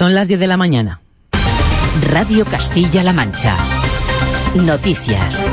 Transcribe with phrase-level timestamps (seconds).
[0.00, 1.02] Son las 10 de la mañana.
[2.10, 3.54] Radio Castilla-La Mancha.
[4.54, 5.52] Noticias.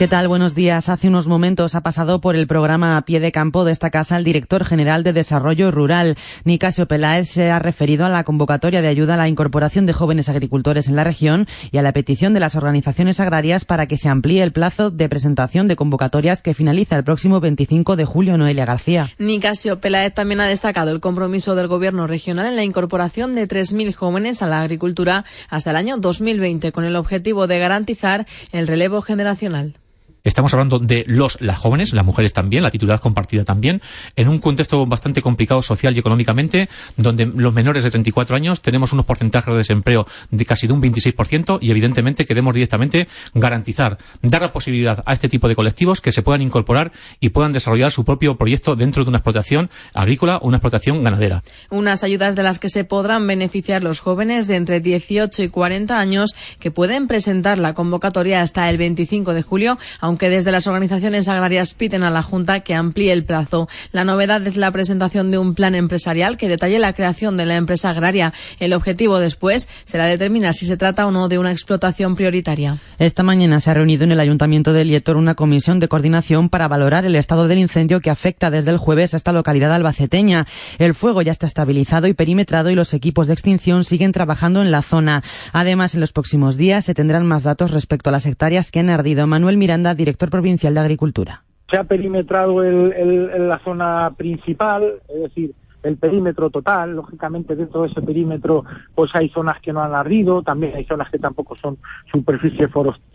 [0.00, 0.28] ¿Qué tal?
[0.28, 0.88] Buenos días.
[0.88, 4.16] Hace unos momentos ha pasado por el programa a pie de campo de esta casa
[4.16, 8.88] el director general de Desarrollo Rural, Nicasio Peláez, se ha referido a la convocatoria de
[8.88, 12.40] ayuda a la incorporación de jóvenes agricultores en la región y a la petición de
[12.40, 16.96] las organizaciones agrarias para que se amplíe el plazo de presentación de convocatorias que finaliza
[16.96, 18.38] el próximo 25 de julio.
[18.38, 19.10] Noelia García.
[19.18, 23.92] Nicasio Peláez también ha destacado el compromiso del Gobierno regional en la incorporación de 3.000
[23.92, 29.02] jóvenes a la agricultura hasta el año 2020 con el objetivo de garantizar el relevo
[29.02, 29.74] generacional.
[30.24, 33.80] Estamos hablando de los, las jóvenes, las mujeres también, la titularidad compartida también,
[34.16, 38.92] en un contexto bastante complicado social y económicamente, donde los menores de 34 años tenemos
[38.92, 44.42] unos porcentajes de desempleo de casi de un 26% y evidentemente queremos directamente garantizar, dar
[44.42, 48.04] la posibilidad a este tipo de colectivos que se puedan incorporar y puedan desarrollar su
[48.04, 51.42] propio proyecto dentro de una explotación agrícola o una explotación ganadera.
[51.70, 55.98] Unas ayudas de las que se podrán beneficiar los jóvenes de entre 18 y 40
[55.98, 59.78] años que pueden presentar la convocatoria hasta el 25 de julio,
[60.10, 63.68] aunque desde las organizaciones agrarias piden a la Junta que amplíe el plazo.
[63.92, 67.54] La novedad es la presentación de un plan empresarial que detalle la creación de la
[67.54, 68.32] empresa agraria.
[68.58, 72.78] El objetivo después será determinar si se trata o no de una explotación prioritaria.
[72.98, 76.66] Esta mañana se ha reunido en el Ayuntamiento de Lietor una comisión de coordinación para
[76.66, 80.48] valorar el estado del incendio que afecta desde el jueves a esta localidad albaceteña.
[80.78, 84.72] El fuego ya está estabilizado y perimetrado y los equipos de extinción siguen trabajando en
[84.72, 85.22] la zona.
[85.52, 88.90] Además, en los próximos días se tendrán más datos respecto a las hectáreas que han
[88.90, 89.28] ardido.
[89.28, 91.42] Manuel Miranda, director provincial de Agricultura.
[91.70, 96.96] Se ha perimetrado el, la zona principal, es decir, el perímetro total.
[96.96, 101.10] Lógicamente, dentro de ese perímetro, pues hay zonas que no han ardido, también hay zonas
[101.10, 101.78] que tampoco son
[102.10, 102.68] superficie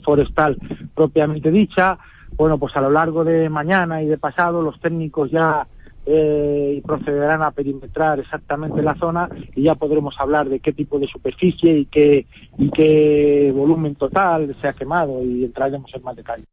[0.04, 0.58] forestal
[0.94, 1.98] propiamente dicha.
[2.38, 5.68] Bueno, pues a lo largo de mañana y de pasado, los técnicos ya
[6.06, 11.08] eh, procederán a perimetrar exactamente la zona y ya podremos hablar de qué tipo de
[11.08, 12.28] superficie y qué,
[12.58, 16.44] y qué volumen total se ha quemado y entraremos en más detalle.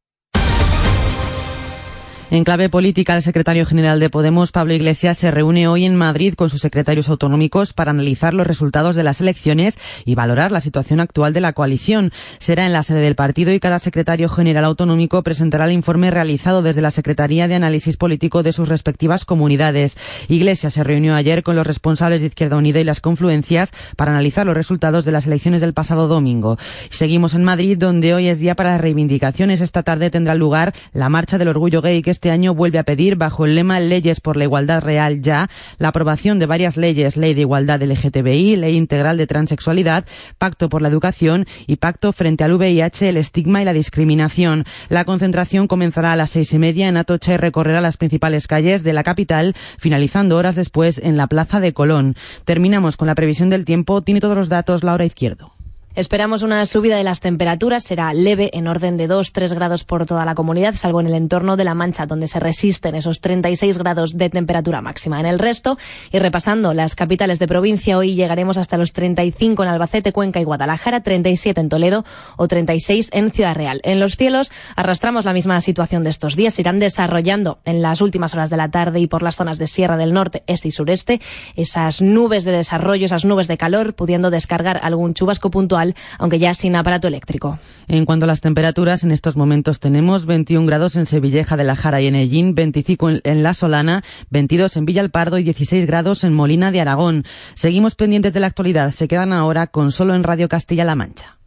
[2.32, 6.32] En clave política, el secretario general de Podemos, Pablo Iglesias, se reúne hoy en Madrid
[6.32, 9.76] con sus secretarios autonómicos para analizar los resultados de las elecciones
[10.06, 12.10] y valorar la situación actual de la coalición.
[12.38, 16.62] Será en la sede del partido y cada secretario general autonómico presentará el informe realizado
[16.62, 19.99] desde la Secretaría de Análisis Político de sus respectivas comunidades.
[20.28, 24.47] Iglesias se reunió ayer con los responsables de Izquierda Unida y las confluencias para analizar
[24.47, 26.56] los resultados de las elecciones del pasado domingo.
[26.88, 29.60] Seguimos en Madrid, donde hoy es día para las reivindicaciones.
[29.60, 33.16] Esta tarde tendrá lugar la marcha del orgullo gay que este año vuelve a pedir,
[33.16, 37.34] bajo el lema Leyes por la Igualdad Real ya, la aprobación de varias leyes, Ley
[37.34, 40.05] de Igualdad LGTBI, Ley Integral de Transexualidad,
[40.38, 44.66] Pacto por la Educación y Pacto frente al VIH, el estigma y la discriminación.
[44.88, 48.84] La concentración comenzará a las seis y media en Atocha y recorrerá las principales calles
[48.84, 52.15] de la capital, finalizando horas después en la Plaza de Colón.
[52.44, 54.03] Terminamos con la previsión del tiempo.
[54.03, 55.50] Tiene todos los datos Laura Izquierdo.
[55.95, 60.25] Esperamos una subida de las temperaturas, será leve en orden de 2-3 grados por toda
[60.25, 64.17] la comunidad, salvo en el entorno de La Mancha, donde se resisten esos 36 grados
[64.17, 65.21] de temperatura máxima.
[65.21, 65.77] En el resto,
[66.11, 70.45] y repasando las capitales de provincia, hoy llegaremos hasta los 35 en Albacete, Cuenca y
[70.45, 72.07] Guadalajara, 37 en Toledo
[72.39, 73.83] o 36 en Ciudad Real.
[73.85, 78.33] En los cielos arrastramos la misma situación de estos días, irán desarrollando en las últimas
[78.33, 81.21] horas de la tarde y por las zonas de Sierra del Norte, Este y Sureste,
[81.55, 85.81] esas nubes de desarrollo, esas nubes de calor, pudiendo descargar algún chubasco puntual
[86.19, 87.59] aunque ya sin aparato eléctrico.
[87.88, 91.76] En cuanto a las temperaturas, en estos momentos tenemos 21 grados en Sevilleja de la
[91.76, 96.34] Jara y en Ellín, 25 en La Solana, 22 en Villalpardo y 16 grados en
[96.34, 97.25] Molina de Aragón.
[97.54, 98.91] Seguimos pendientes de la actualidad.
[98.91, 101.38] Se quedan ahora con solo en Radio Castilla-La Mancha.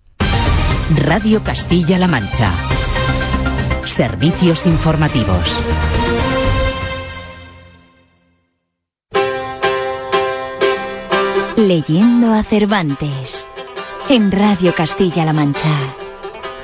[0.90, 2.54] Radio Castilla-La Mancha.
[3.86, 5.62] Servicios informativos.
[11.58, 13.50] Leyendo a Cervantes
[14.10, 15.78] en Radio Castilla-La Mancha.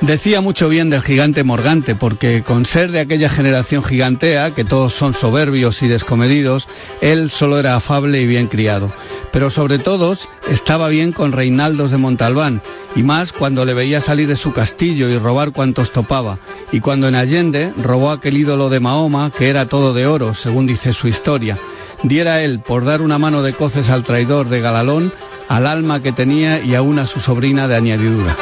[0.00, 4.92] Decía mucho bien del gigante Morgante, porque con ser de aquella generación gigantea, que todos
[4.92, 6.68] son soberbios y descomedidos,
[7.00, 8.90] él solo era afable y bien criado.
[9.32, 12.62] Pero sobre todos estaba bien con Reinaldos de Montalbán,
[12.96, 16.38] y más cuando le veía salir de su castillo y robar cuantos topaba,
[16.72, 20.66] y cuando en Allende robó aquel ídolo de Mahoma, que era todo de oro, según
[20.66, 21.56] dice su historia.
[22.02, 25.12] Diera él, por dar una mano de coces al traidor de Galalón,
[25.52, 28.34] al alma que tenía y aún a su sobrina de añadidura.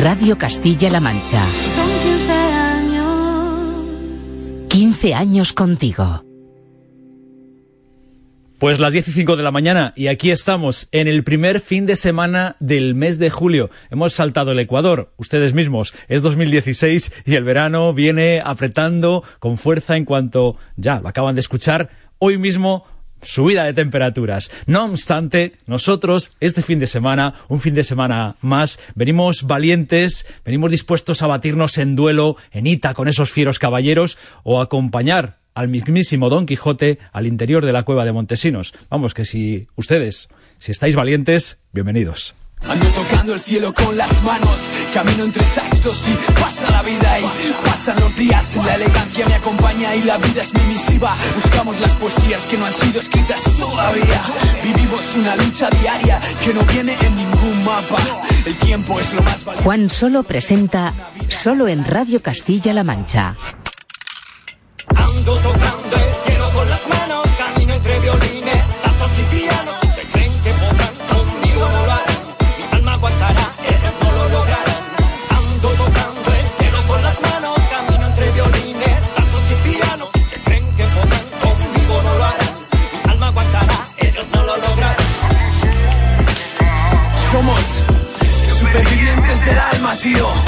[0.00, 1.44] Radio Castilla-La Mancha.
[4.78, 6.24] Son 15 años 15 años contigo.
[8.60, 12.54] Pues las 15 de la mañana y aquí estamos en el primer fin de semana
[12.60, 13.70] del mes de julio.
[13.90, 15.94] Hemos saltado el Ecuador, ustedes mismos.
[16.06, 21.40] Es 2016 y el verano viene apretando con fuerza en cuanto, ya lo acaban de
[21.40, 22.84] escuchar, hoy mismo
[23.22, 24.50] subida de temperaturas.
[24.66, 30.70] No obstante, nosotros este fin de semana, un fin de semana más, venimos valientes, venimos
[30.70, 36.28] dispuestos a batirnos en duelo, en ita con esos fieros caballeros o acompañar al mismísimo
[36.28, 38.74] Don Quijote al interior de la cueva de Montesinos.
[38.90, 40.28] Vamos, que si ustedes,
[40.58, 42.34] si estáis valientes, bienvenidos.
[44.92, 47.24] Camino entre saxos y pasa la vida y
[47.64, 48.56] pasan los días.
[48.64, 51.16] La elegancia me acompaña y la vida es mi misiva.
[51.34, 54.22] Buscamos las poesías que no han sido escritas todavía.
[54.62, 57.98] Vivimos una lucha diaria que no viene en ningún mapa.
[58.44, 59.64] El tiempo es lo más valioso.
[59.64, 60.92] Juan Solo presenta
[61.28, 63.34] Solo en Radio Castilla-La Mancha.
[64.96, 66.07] Ando tocando
[89.94, 90.47] supervivientes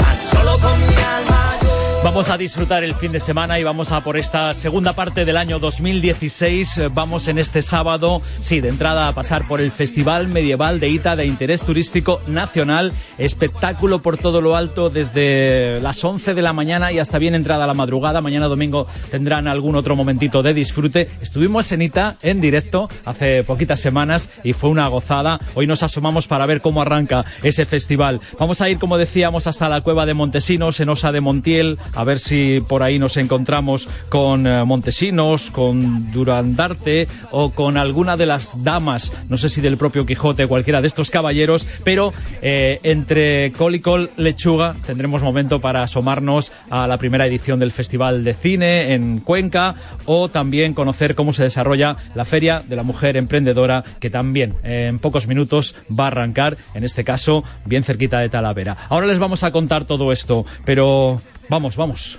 [2.03, 5.37] Vamos a disfrutar el fin de semana y vamos a por esta segunda parte del
[5.37, 6.77] año 2016.
[6.79, 10.89] Eh, Vamos en este sábado, sí, de entrada a pasar por el Festival Medieval de
[10.89, 12.91] Ita de Interés Turístico Nacional.
[13.19, 17.67] Espectáculo por todo lo alto desde las 11 de la mañana y hasta bien entrada
[17.67, 18.19] la madrugada.
[18.19, 21.07] Mañana domingo tendrán algún otro momentito de disfrute.
[21.21, 25.39] Estuvimos en Ita en directo hace poquitas semanas y fue una gozada.
[25.53, 28.21] Hoy nos asomamos para ver cómo arranca ese festival.
[28.39, 32.03] Vamos a ir, como decíamos, hasta la cueva de Montesinos, en Osa de Montiel, a
[32.03, 38.25] ver si por ahí nos encontramos con eh, Montesinos, con Durandarte o con alguna de
[38.25, 43.51] las damas, no sé si del propio Quijote, cualquiera de estos caballeros, pero eh, entre
[43.53, 48.33] col y col lechuga tendremos momento para asomarnos a la primera edición del Festival de
[48.33, 53.83] Cine en Cuenca o también conocer cómo se desarrolla la Feria de la Mujer Emprendedora
[53.99, 58.29] que también eh, en pocos minutos va a arrancar, en este caso bien cerquita de
[58.29, 58.77] Talavera.
[58.89, 61.21] Ahora les vamos a contar todo esto, pero
[61.51, 62.17] vamos, vamos.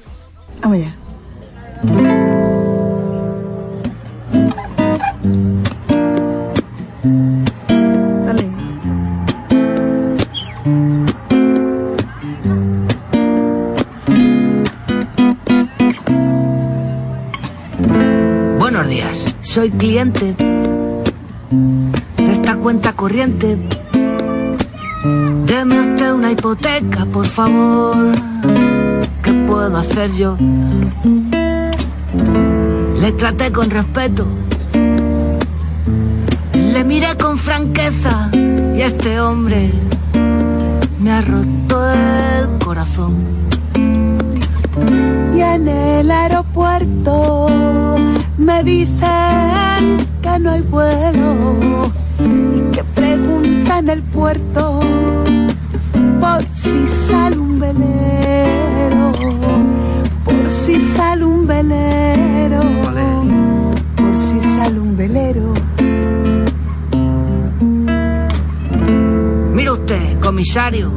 [0.60, 0.94] Vamos ya.
[8.26, 8.46] Dale.
[18.58, 20.34] Buenos días, soy cliente
[22.16, 23.56] de esta cuenta corriente.
[25.46, 28.31] Deme usted una hipoteca, por favor.
[29.52, 30.36] ¿Qué puedo hacer yo?
[32.98, 34.26] Le traté con respeto,
[36.54, 39.70] le miré con franqueza y este hombre
[40.98, 43.14] me ha roto el corazón.
[45.34, 47.46] Y en el aeropuerto
[48.38, 51.92] me dicen que no hay vuelo
[52.56, 54.80] y que pregunta en el puerto
[56.22, 59.12] por si sale un velero,
[60.52, 62.60] si sale un velero,
[63.96, 65.54] por si sale un velero.
[69.54, 70.92] Mire usted, comisario,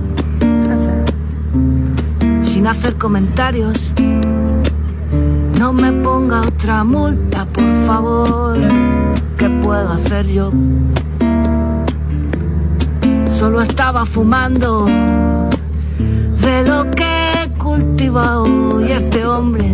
[2.42, 3.94] sin hacer comentarios,
[5.58, 8.58] no me ponga otra multa, por favor.
[9.38, 10.52] ¿Qué puedo hacer yo?
[13.40, 14.86] Solo estaba fumando
[16.42, 17.35] de lo que
[17.76, 19.66] cultivado y este hombre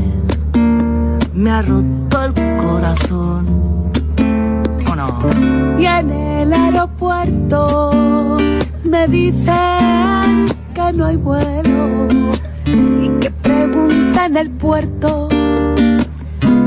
[1.34, 3.92] me ha roto el corazón.
[4.90, 5.20] ¿O no?
[5.78, 8.38] Y en el aeropuerto
[8.84, 12.08] me dicen que no hay vuelo
[12.66, 15.30] y que pregunta en el puerto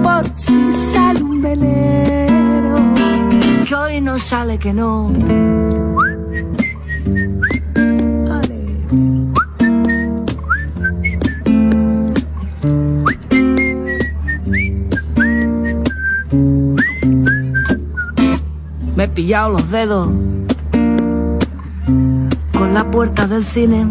[0.03, 2.77] por si sale un velero.
[3.67, 5.11] Que hoy no sale que no.
[19.15, 20.09] Pillado los dedos
[22.53, 23.87] con la puerta del cine.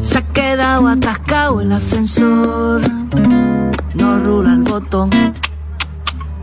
[0.00, 2.80] Se ha quedado atascado el ascensor.
[3.94, 5.10] No rula el botón.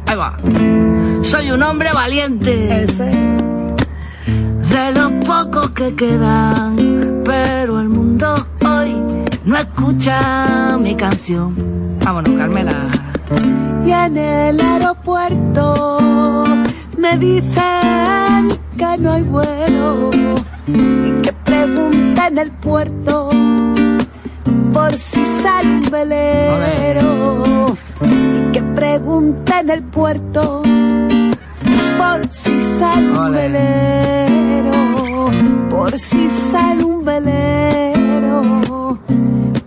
[0.05, 0.37] Ahí va.
[1.23, 2.85] Soy un hombre valiente.
[4.69, 6.75] De los pocos que quedan.
[7.25, 8.35] Pero el mundo
[8.67, 8.95] hoy
[9.45, 11.55] no escucha mi canción.
[12.05, 12.75] Vámonos, Carmela.
[13.83, 16.43] Y en el aeropuerto
[17.03, 20.09] me dicen que no hay vuelo
[20.67, 23.29] y que pregunta en el puerto
[24.71, 30.61] por si sale un velero y que pregunta en el puerto
[31.97, 34.71] por si sale un velero
[35.69, 38.41] por si sale un velero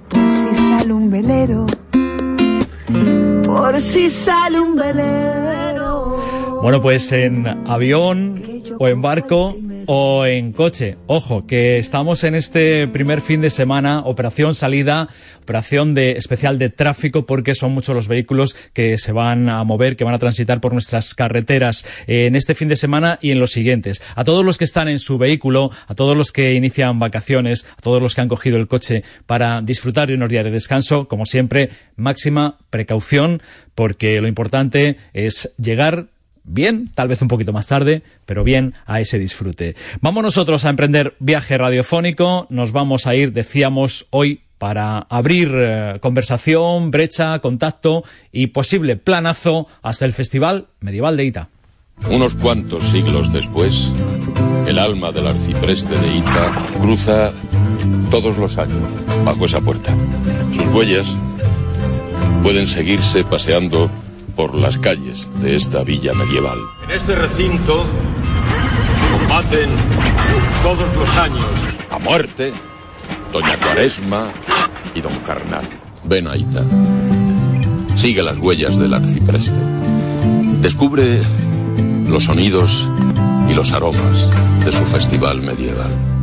[0.08, 1.66] por si sale un velero
[3.44, 5.55] por si sale un velero
[6.66, 8.42] Bueno, pues en avión
[8.80, 9.56] o en barco
[9.86, 10.96] o en coche.
[11.06, 15.08] Ojo, que estamos en este primer fin de semana, operación salida,
[15.40, 19.94] operación de especial de tráfico, porque son muchos los vehículos que se van a mover,
[19.94, 23.52] que van a transitar por nuestras carreteras en este fin de semana y en los
[23.52, 24.02] siguientes.
[24.16, 27.80] A todos los que están en su vehículo, a todos los que inician vacaciones, a
[27.80, 31.26] todos los que han cogido el coche para disfrutar de unos días de descanso, como
[31.26, 33.40] siempre, máxima precaución,
[33.76, 36.08] porque lo importante es llegar
[36.46, 39.76] bien, tal vez un poquito más tarde, pero bien a ese disfrute.
[40.00, 45.98] Vamos nosotros a emprender viaje radiofónico, nos vamos a ir, decíamos, hoy para abrir eh,
[46.00, 51.48] conversación, brecha, contacto y posible planazo hasta el Festival Medieval de Ita.
[52.10, 53.92] Unos cuantos siglos después,
[54.66, 57.32] el alma del arcipreste de Ita cruza
[58.10, 58.82] todos los años
[59.24, 59.94] bajo esa puerta.
[60.54, 61.16] Sus huellas
[62.42, 63.90] pueden seguirse paseando
[64.36, 66.58] por las calles de esta villa medieval.
[66.84, 67.86] En este recinto
[69.12, 69.70] combaten
[70.62, 71.44] todos los años
[71.90, 72.52] A muerte,
[73.32, 74.28] Doña Cuaresma
[74.94, 75.64] y Don Carnal.
[76.04, 76.62] Ven a Ita.
[77.96, 79.58] Sigue las huellas del arcipreste.
[80.60, 81.22] Descubre
[82.08, 82.86] los sonidos
[83.48, 84.28] y los aromas
[84.64, 86.15] de su festival medieval.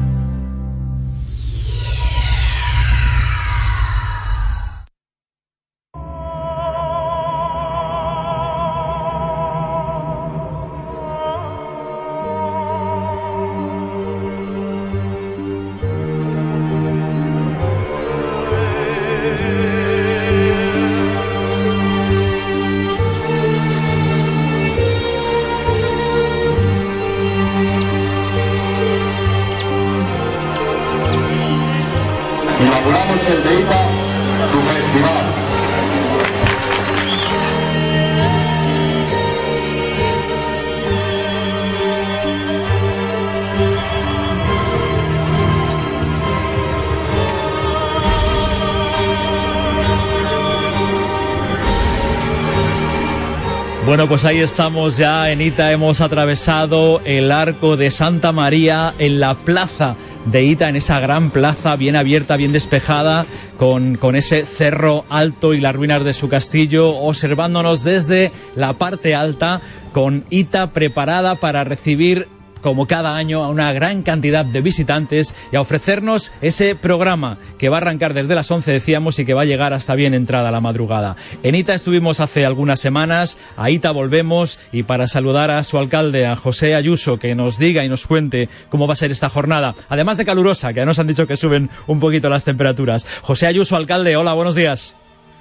[54.03, 59.21] Bueno, pues ahí estamos ya en Ita, hemos atravesado el arco de Santa María en
[59.21, 59.95] la plaza
[60.25, 63.25] de Ita, en esa gran plaza bien abierta, bien despejada,
[63.57, 69.15] con, con ese cerro alto y las ruinas de su castillo, observándonos desde la parte
[69.15, 69.61] alta,
[69.93, 72.27] con Ita preparada para recibir
[72.63, 77.69] como cada año, a una gran cantidad de visitantes y a ofrecernos ese programa que
[77.69, 80.49] va a arrancar desde las 11, decíamos, y que va a llegar hasta bien entrada
[80.49, 81.15] la madrugada.
[81.43, 86.25] En Ita estuvimos hace algunas semanas, a Ita volvemos y para saludar a su alcalde,
[86.25, 89.75] a José Ayuso, que nos diga y nos cuente cómo va a ser esta jornada,
[89.89, 93.05] además de calurosa, que ya nos han dicho que suben un poquito las temperaturas.
[93.21, 94.95] José Ayuso, alcalde, hola, buenos días.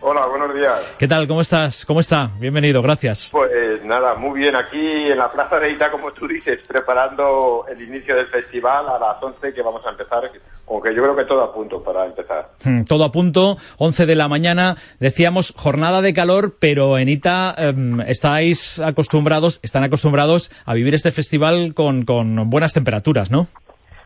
[0.05, 0.95] Hola, buenos días.
[0.99, 1.29] ¿Qué tal?
[1.29, 1.87] ¿Cómo estás?
[1.87, 2.29] ¿Cómo está?
[2.41, 3.29] Bienvenido, gracias.
[3.31, 4.57] Pues nada, muy bien.
[4.57, 8.99] Aquí en la Plaza de Ita, como tú dices, preparando el inicio del festival a
[8.99, 10.25] las 11 que vamos a empezar,
[10.69, 12.51] aunque yo creo que todo a punto para empezar.
[12.65, 17.55] Hmm, Todo a punto, 11 de la mañana, decíamos jornada de calor, pero en Ita
[17.57, 23.47] em, estáis acostumbrados, están acostumbrados a vivir este festival con, con buenas temperaturas, ¿no?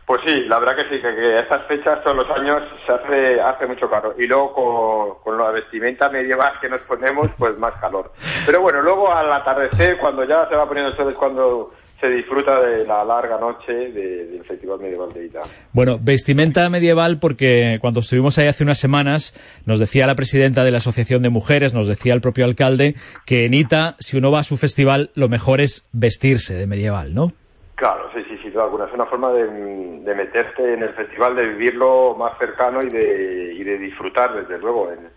[0.07, 3.67] Pues sí, la verdad que sí, que, estas fechas todos los años se hace, hace
[3.67, 4.15] mucho calor.
[4.17, 8.13] Y luego con, la vestimenta medieval que nos ponemos, pues más calor.
[8.45, 12.07] Pero bueno, luego al atardecer, cuando ya se va poniendo el sol, es cuando se
[12.07, 15.41] disfruta de la larga noche de- del Festival Medieval de Ita.
[15.73, 19.33] Bueno, vestimenta medieval porque cuando estuvimos ahí hace unas semanas
[19.65, 22.95] nos decía la presidenta de la Asociación de Mujeres, nos decía el propio alcalde,
[23.25, 27.13] que en Ita, si uno va a su festival, lo mejor es vestirse de medieval,
[27.13, 27.33] ¿no?
[27.77, 28.85] Claro, sí, sí, sí, duda alguna.
[28.85, 33.53] Es una forma de, de meterte en el festival, de vivirlo más cercano y de,
[33.53, 35.07] y de disfrutar, desde luego, en,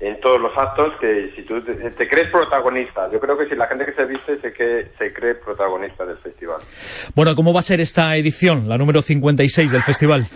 [0.00, 3.08] en todos los actos, que si tú te, te crees protagonista.
[3.12, 6.18] Yo creo que si la gente que se viste se, que, se cree protagonista del
[6.18, 6.56] festival.
[7.14, 10.26] Bueno, ¿cómo va a ser esta edición, la número 56 del festival?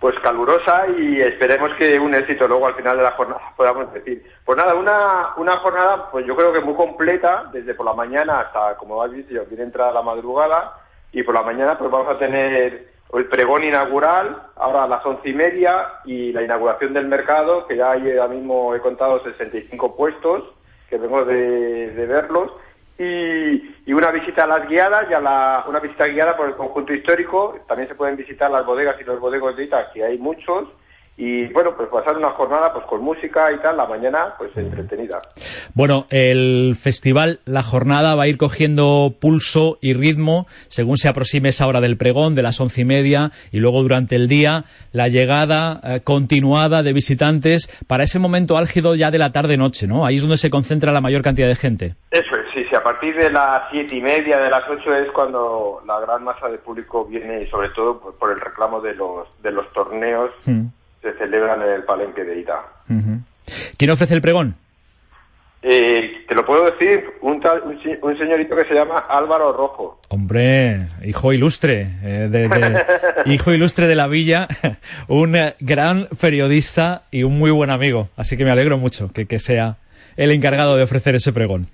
[0.00, 4.20] Pues calurosa y esperemos que un éxito luego al final de la jornada podamos decir.
[4.44, 8.40] Pues nada, una, una jornada pues yo creo que muy completa, desde por la mañana
[8.40, 10.80] hasta, como has visto, bien entrada la madrugada
[11.14, 15.28] y por la mañana pues vamos a tener el pregón inaugural, ahora a las once
[15.28, 20.42] y media, y la inauguración del mercado, que ya ahora mismo he contado 65 puestos,
[20.90, 22.50] que vengo de, verlos,
[22.98, 26.92] y, y una visita a las guiadas y la, una visita guiada por el conjunto
[26.92, 27.56] histórico.
[27.68, 30.68] También se pueden visitar las bodegas y los bodegos de Ita, que hay muchos.
[31.16, 35.22] Y bueno, pues pasar una jornada pues con música y tal, la mañana pues entretenida.
[35.74, 41.50] Bueno, el festival, la jornada va a ir cogiendo pulso y ritmo según se aproxime
[41.50, 45.08] esa hora del pregón, de las once y media, y luego durante el día la
[45.08, 50.04] llegada eh, continuada de visitantes para ese momento álgido ya de la tarde-noche, ¿no?
[50.04, 51.94] Ahí es donde se concentra la mayor cantidad de gente.
[52.10, 55.10] Eso es, sí, sí, a partir de las siete y media, de las ocho es
[55.12, 58.94] cuando la gran masa de público viene y sobre todo por, por el reclamo de
[58.94, 60.14] los, de los torneos
[60.46, 60.66] Mm.
[61.04, 62.62] Se celebran en el palenque de Ita.
[63.76, 64.56] ¿Quién ofrece el pregón?
[65.66, 69.50] Eh, te lo puedo decir, un, tal- un, se- un señorito que se llama Álvaro
[69.52, 69.98] Rojo.
[70.08, 72.84] Hombre, hijo ilustre, eh, de, de-
[73.32, 74.46] hijo ilustre de la villa,
[75.08, 78.10] un eh, gran periodista y un muy buen amigo.
[78.16, 79.76] Así que me alegro mucho que, que sea
[80.16, 81.68] el encargado de ofrecer ese pregón.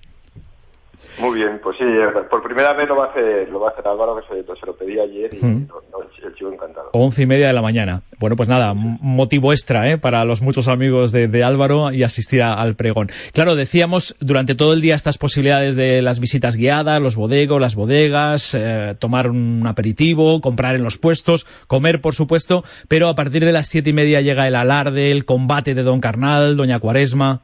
[1.21, 1.85] Muy bien, pues sí,
[2.31, 4.67] por primera vez lo va a hacer, lo va a hacer Álvaro, que se, se
[4.67, 5.69] lo pedí ayer y Mm.
[5.69, 6.89] no- no, el, chico encantado.
[6.93, 8.03] Once y media de la mañana.
[8.19, 9.99] Bueno, pues nada, motivo extra ¿eh?
[9.99, 13.11] para los muchos amigos de, de Álvaro y asistir a- al pregón.
[13.33, 17.75] Claro, decíamos durante todo el día estas posibilidades de las visitas guiadas, los bodegos, las
[17.75, 23.45] bodegas, eh, tomar un aperitivo, comprar en los puestos, comer, por supuesto, pero a partir
[23.45, 27.43] de las siete y media llega el alarde, el combate de Don Carnal, Doña Cuaresma.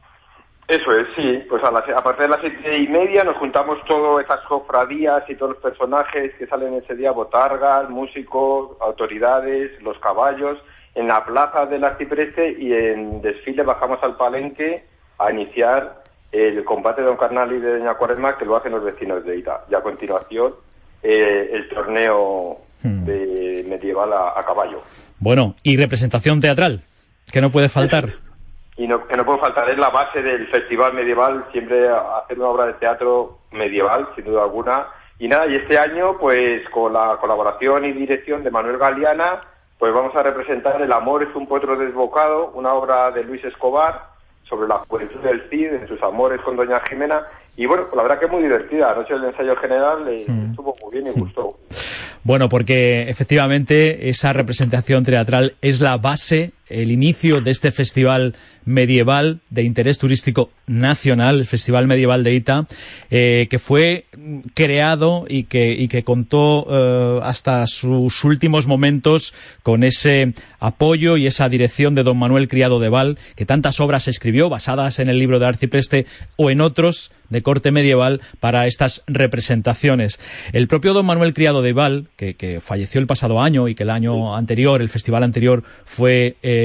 [0.67, 3.77] Eso es, sí, pues a, las- a partir de las siete y media nos juntamos
[3.87, 9.97] todas esas cofradías y todos los personajes que salen ese día, botargas, músicos, autoridades, los
[9.99, 10.57] caballos,
[10.93, 14.83] en la plaza del arcipreste y en desfile bajamos al palenque
[15.19, 18.83] a iniciar el combate de Don Carnal y de Doña Cuaresma que lo hacen los
[18.83, 19.63] vecinos de Ita.
[19.71, 20.53] Y a continuación
[21.01, 24.81] eh, el torneo de medieval a, a caballo.
[25.19, 26.81] Bueno, y representación teatral,
[27.31, 28.13] que no puede faltar.
[28.77, 32.49] Y no, que no puede faltar, es la base del festival medieval, siempre hacer una
[32.49, 34.87] obra de teatro medieval, sin duda alguna.
[35.19, 39.41] Y nada, y este año, pues con la colaboración y dirección de Manuel Galeana,
[39.79, 44.17] pues vamos a representar El amor es un potro desbocado, una obra de Luis Escobar
[44.47, 47.23] sobre la juventud del Cid, en sus amores con Doña Jimena.
[47.57, 48.91] Y bueno, pues la verdad que es muy divertida.
[48.91, 51.57] Anoche el ensayo general eh, estuvo muy bien y gustó.
[52.23, 58.35] Bueno, porque efectivamente esa representación teatral es la base, el inicio de este festival
[58.67, 62.67] medieval de interés turístico nacional, el Festival Medieval de Ita,
[63.09, 64.05] eh, que fue
[64.53, 71.27] creado y que, y que contó eh, hasta sus últimos momentos con ese apoyo y
[71.27, 75.17] esa dirección de don Manuel Criado de Val, que tantas obras escribió basadas en el
[75.17, 80.19] libro de Arcipreste o en otros de corte medieval para estas representaciones.
[80.53, 83.83] El propio don Manuel Criado de Val, que, que falleció el pasado año y que
[83.83, 86.56] el año anterior, el festival anterior, fue eh,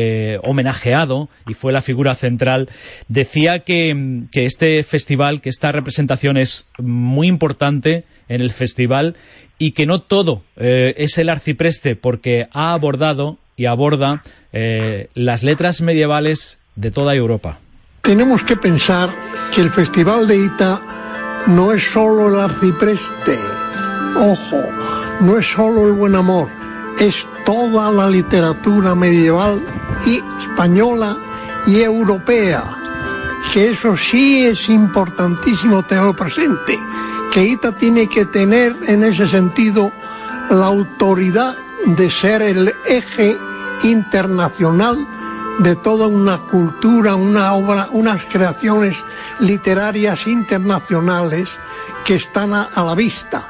[0.43, 2.69] homenajeado y fue la figura central,
[3.09, 9.17] decía que, que este festival, que esta representación es muy importante en el festival
[9.59, 15.43] y que no todo eh, es el arcipreste porque ha abordado y aborda eh, las
[15.43, 17.59] letras medievales de toda Europa.
[18.03, 19.11] Tenemos que pensar
[19.55, 20.81] que el Festival de Ita
[21.47, 23.39] no es solo el arcipreste,
[24.17, 24.61] ojo,
[25.21, 26.49] no es solo el buen amor,
[26.99, 29.61] es toda la literatura medieval
[30.07, 31.17] y española
[31.67, 32.65] y europea,
[33.53, 36.79] que eso sí es importantísimo tenerlo presente,
[37.33, 39.93] que Ita tiene que tener en ese sentido
[40.51, 41.55] la autoridad
[41.87, 43.37] de ser el eje
[43.85, 45.07] internacional
[45.59, 49.05] de toda una cultura, una obra, unas creaciones
[49.39, 51.59] literarias internacionales
[52.05, 53.49] que están a, a la vista,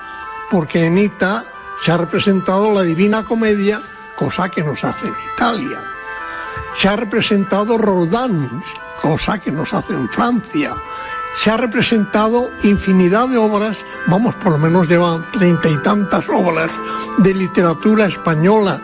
[0.50, 1.44] porque en Ita
[1.82, 3.80] se ha representado la Divina Comedia,
[4.16, 5.82] cosa que nos hace en Italia.
[6.76, 8.62] Se ha representado Roldán,
[9.00, 10.74] cosa que nos hace en Francia.
[11.34, 16.70] Se ha representado infinidad de obras, vamos, por lo menos llevan treinta y tantas obras
[17.18, 18.80] de literatura española,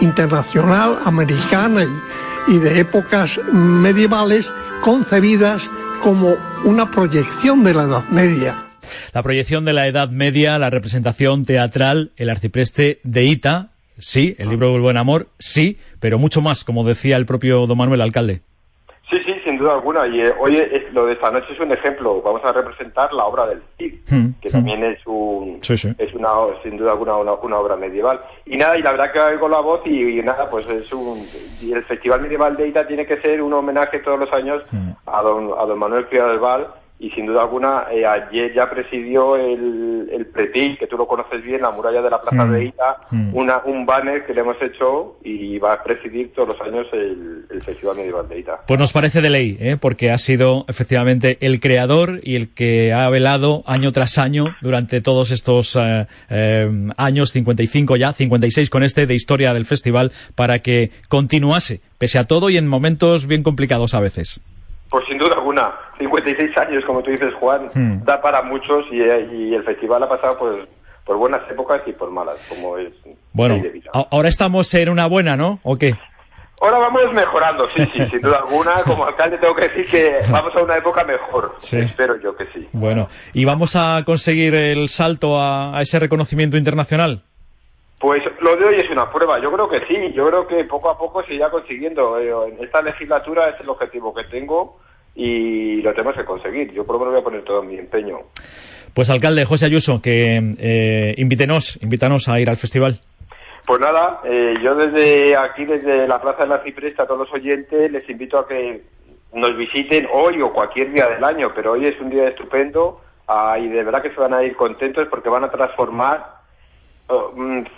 [0.00, 5.70] internacional, americana y, y de épocas medievales concebidas
[6.02, 6.34] como
[6.64, 8.69] una proyección de la Edad Media.
[9.14, 14.48] La proyección de la Edad Media, la representación teatral, el arcipreste de Ita, sí, el
[14.48, 18.40] libro del buen amor, sí, pero mucho más, como decía el propio don Manuel Alcalde.
[19.10, 20.06] Sí, sí, sin duda alguna.
[20.06, 22.22] Y eh, hoy es- lo de esta noche es un ejemplo.
[22.22, 24.52] Vamos a representar la obra del Cid, Hmm, que hmm.
[24.52, 25.92] también es un Sí, sí.
[25.98, 26.28] es una
[26.62, 28.20] sin duda alguna una, una obra medieval.
[28.46, 31.26] Y nada, y la verdad que oigo la voz y, y nada, pues es un
[31.60, 34.90] y el Festival Medieval de Ita tiene que ser un homenaje todos los años Hmm.
[35.06, 36.68] a don a don Manuel Criado del Val
[37.02, 41.42] y sin duda alguna eh, ayer ya presidió el, el pretil, que tú lo conoces
[41.42, 42.52] bien, la muralla de la Plaza Mm.
[42.52, 43.34] de Ita, Mm.
[43.34, 47.46] una, un banner que le hemos hecho y va a presidir todos los años el,
[47.50, 48.60] el Festival Medieval de Ita.
[48.66, 49.76] Pues nos parece de ley, ¿eh?
[49.80, 55.00] porque ha sido efectivamente el creador y el que ha velado año tras año durante
[55.00, 60.58] todos estos eh, eh, años, 55 ya, 56 con este de historia del festival, para
[60.58, 64.42] que continuase, pese a todo y en momentos bien complicados a veces.
[64.90, 68.04] Pues sin duda alguna, 56 años, como tú dices, Juan, Hmm.
[68.04, 70.66] da para muchos y, eh, y el festival ha pasado pues,
[71.04, 72.92] por buenas épocas y por malas, como es
[73.32, 73.62] Bueno,
[74.10, 75.60] ahora estamos en una buena, ¿no?
[75.62, 75.94] ¿O qué?
[76.62, 78.74] Ahora vamos mejorando, sí, sí, sin duda alguna.
[78.84, 81.54] Como alcalde tengo que decir que vamos a una época mejor.
[81.56, 81.78] Sí.
[81.78, 82.68] Espero yo que sí.
[82.72, 87.22] Bueno, ¿y vamos a conseguir el salto a, a ese reconocimiento internacional?
[88.00, 89.38] Pues lo de hoy es una prueba.
[89.42, 90.12] Yo creo que sí.
[90.14, 92.18] Yo creo que poco a poco se irá consiguiendo.
[92.18, 94.78] En esta legislatura es el objetivo que tengo
[95.14, 96.72] y lo tenemos que conseguir.
[96.72, 98.20] Yo por lo menos voy a poner todo mi empeño.
[98.94, 103.00] Pues alcalde José Ayuso, que eh, invítenos, invítanos a ir al festival.
[103.66, 107.34] Pues nada, eh, yo desde aquí, desde la Plaza de la Cipresta, a todos los
[107.34, 108.82] oyentes, les invito a que
[109.34, 113.58] nos visiten hoy o cualquier día del año, pero hoy es un día estupendo ah,
[113.60, 116.39] y de verdad que se van a ir contentos porque van a transformar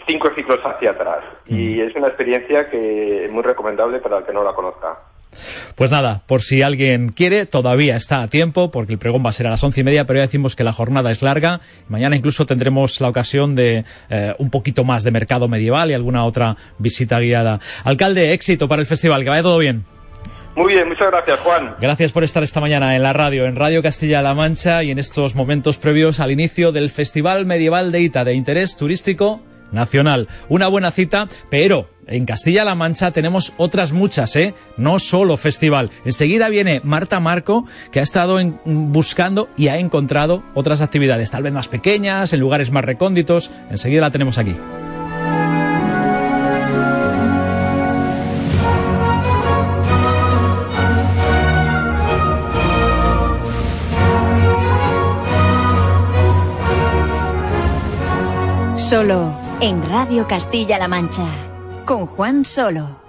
[0.06, 1.24] cinco ciclos hacia atrás.
[1.46, 4.98] Y es una experiencia que es muy recomendable para el que no la conozca.
[5.76, 9.32] Pues nada, por si alguien quiere, todavía está a tiempo, porque el pregón va a
[9.32, 11.60] ser a las once y media, pero ya decimos que la jornada es larga.
[11.88, 16.24] Mañana incluso tendremos la ocasión de eh, un poquito más de mercado medieval y alguna
[16.24, 17.60] otra visita guiada.
[17.84, 19.84] Alcalde, éxito para el festival, que vaya todo bien.
[20.54, 21.76] Muy bien, muchas gracias, Juan.
[21.80, 25.34] Gracias por estar esta mañana en la radio, en Radio Castilla-La Mancha y en estos
[25.34, 29.40] momentos previos al inicio del Festival Medieval de Ita de interés turístico
[29.72, 30.28] nacional.
[30.50, 34.54] Una buena cita, pero en Castilla-La Mancha tenemos otras muchas, ¿eh?
[34.76, 35.90] No solo festival.
[36.04, 38.58] Enseguida viene Marta Marco, que ha estado en-
[38.92, 43.50] buscando y ha encontrado otras actividades, tal vez más pequeñas, en lugares más recónditos.
[43.70, 44.54] Enseguida la tenemos aquí.
[58.92, 61.24] Solo en Radio Castilla-La Mancha.
[61.87, 63.00] Con Juan Solo.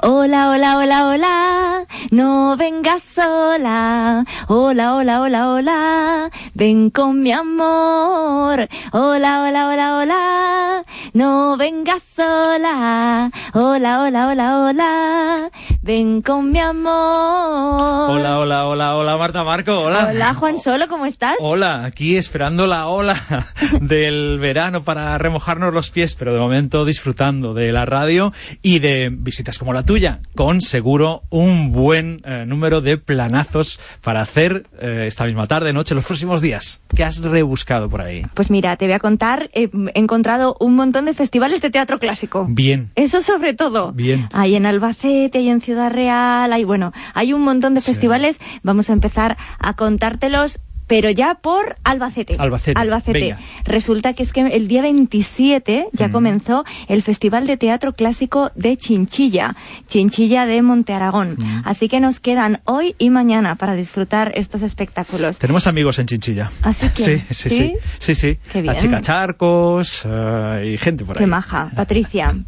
[0.00, 4.24] Hola, hola, hola, hola, no vengas sola.
[4.46, 8.68] Hola, hola, hola, hola, ven con mi amor.
[8.92, 13.28] Hola, hola, hola, hola, no vengas sola.
[13.54, 15.50] Hola, hola, hola, hola,
[15.88, 18.10] ven con mi amor.
[18.10, 20.10] Hola, hola, hola, hola, Marta Marco, hola.
[20.12, 21.36] Hola, Juan Solo, ¿cómo estás?
[21.40, 23.16] Hola, aquí esperando la ola
[23.80, 29.08] del verano para remojarnos los pies, pero de momento disfrutando de la radio y de
[29.10, 35.04] visitas como la tuya, con seguro un buen eh, número de planazos para hacer eh,
[35.06, 36.82] esta misma tarde, noche, los próximos días.
[36.94, 38.26] ¿Qué has rebuscado por ahí?
[38.34, 42.44] Pues mira, te voy a contar, he encontrado un montón de festivales de teatro clásico.
[42.46, 43.92] Bien, Eso sobre todo.
[43.92, 44.28] bien.
[44.34, 48.40] Hay en Albacete, hay en Ciudad Real, hay, bueno, hay un montón de festivales.
[48.62, 52.34] Vamos a empezar a contártelos, pero ya por Albacete.
[52.38, 53.38] Albacete, venga.
[53.64, 56.12] Resulta que es que el día 27 ya Mm.
[56.12, 59.54] comenzó el Festival de Teatro Clásico de Chinchilla,
[59.86, 61.36] Chinchilla de Monte Aragón.
[61.38, 61.62] Mm.
[61.64, 65.38] Así que nos quedan hoy y mañana para disfrutar estos espectáculos.
[65.38, 66.50] Tenemos amigos en Chinchilla.
[66.62, 67.74] Así que, Sí, sí, sí.
[67.98, 68.38] Sí, sí.
[68.52, 68.82] Qué La bien.
[68.84, 71.30] chica Charcos eh, y gente por Qué ahí.
[71.30, 72.34] maja, Patricia.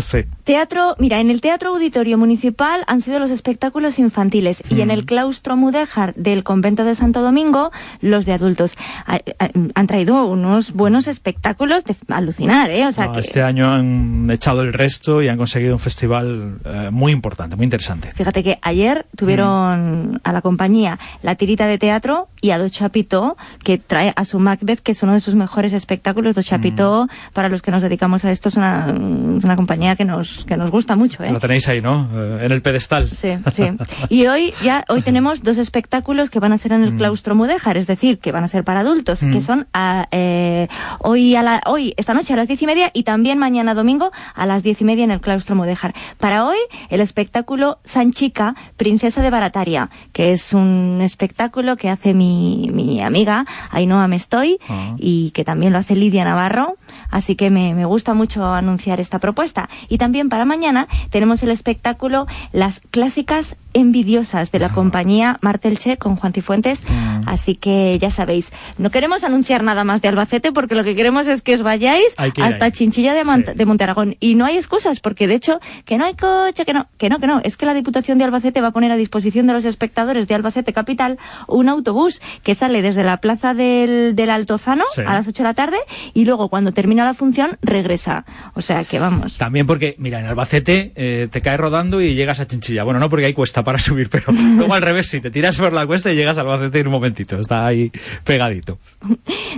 [0.00, 0.20] Sí.
[0.44, 4.92] Teatro, mira, en el Teatro Auditorio Municipal han sido los espectáculos infantiles y en Mm.
[4.92, 8.74] el claustro mudéjar del convento de Santo Domingo los de adultos.
[9.06, 12.86] Ha- ha- Han traído unos buenos espectáculos de alucinar, ¿eh?
[12.86, 16.58] O sea No, que, Este año han echado el resto y han conseguido un festival
[16.64, 18.12] eh, muy importante, muy interesante.
[18.14, 23.36] fíjate que ayer tuvieron a la compañía La Tirita de Teatro y a Do Chapitó,
[23.62, 26.34] que trae a su Macbeth, que es uno de sus mejores espectáculos.
[26.34, 30.44] Do Chapitó, para los que nos dedicamos a esto, es una, una compañía que nos,
[30.44, 31.30] que nos gusta mucho, ¿eh?
[31.30, 32.08] Lo tenéis ahí, ¿no?
[32.14, 33.08] Eh, en el pedestal.
[33.08, 33.64] Sí, sí.
[34.08, 37.61] Y hoy ya hoy tenemos dos espectáculos que van a ser en el claustro mudéjar,
[37.76, 39.32] es decir, que van a ser para adultos, Mm.
[39.32, 40.68] que son a, eh,
[41.00, 44.10] hoy a la, hoy esta noche a las diez y media y también mañana domingo
[44.34, 45.94] a las diez y media en el claustro mudéjar.
[46.18, 46.56] Para hoy
[46.90, 53.46] el espectáculo Sanchica, princesa de Barataria, que es un espectáculo que hace mi, mi amiga
[53.70, 54.94] Ainhoa Mestoy Ah.
[54.98, 56.76] y que también lo hace Lidia Navarro.
[57.10, 59.68] Así que me, me gusta mucho anunciar esta propuesta.
[59.88, 66.16] Y también para mañana tenemos el espectáculo Las Clásicas envidiosas de la compañía Martelche con
[66.16, 66.82] Juan Cifuentes.
[66.88, 67.22] Mm.
[67.28, 71.26] Así que ya sabéis, no queremos anunciar nada más de Albacete porque lo que queremos
[71.26, 72.72] es que os vayáis que hasta ahí.
[72.72, 74.16] Chinchilla de, Mont- de.
[74.20, 77.18] Y no hay excusas porque de hecho que no hay coche, que no, que no,
[77.18, 77.40] que no.
[77.44, 80.34] Es que la Diputación de Albacete va a poner a disposición de los espectadores de
[80.34, 85.02] Albacete Capital un autobús que sale desde la plaza del, del Altozano Sí.
[85.02, 85.76] a las 8 de la tarde
[86.14, 88.24] y luego cuando termina la función regresa.
[88.54, 89.38] O sea que vamos.
[89.38, 92.84] También porque, mira, en Albacete eh, te caes rodando y llegas a Chinchilla.
[92.84, 95.72] Bueno, no porque hay cuesta para subir, pero luego al revés, si te tiras por
[95.72, 97.38] la cuesta y llegas a Albacete en un momentito.
[97.38, 97.90] Está ahí
[98.24, 98.78] pegadito.